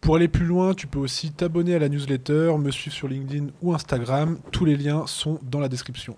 [0.00, 3.48] Pour aller plus loin, tu peux aussi t'abonner à la newsletter, me suivre sur LinkedIn
[3.62, 4.38] ou Instagram.
[4.50, 6.16] Tous les liens sont dans la description.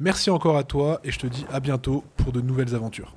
[0.00, 3.14] Merci encore à toi et je te dis à bientôt pour de nouvelles aventures.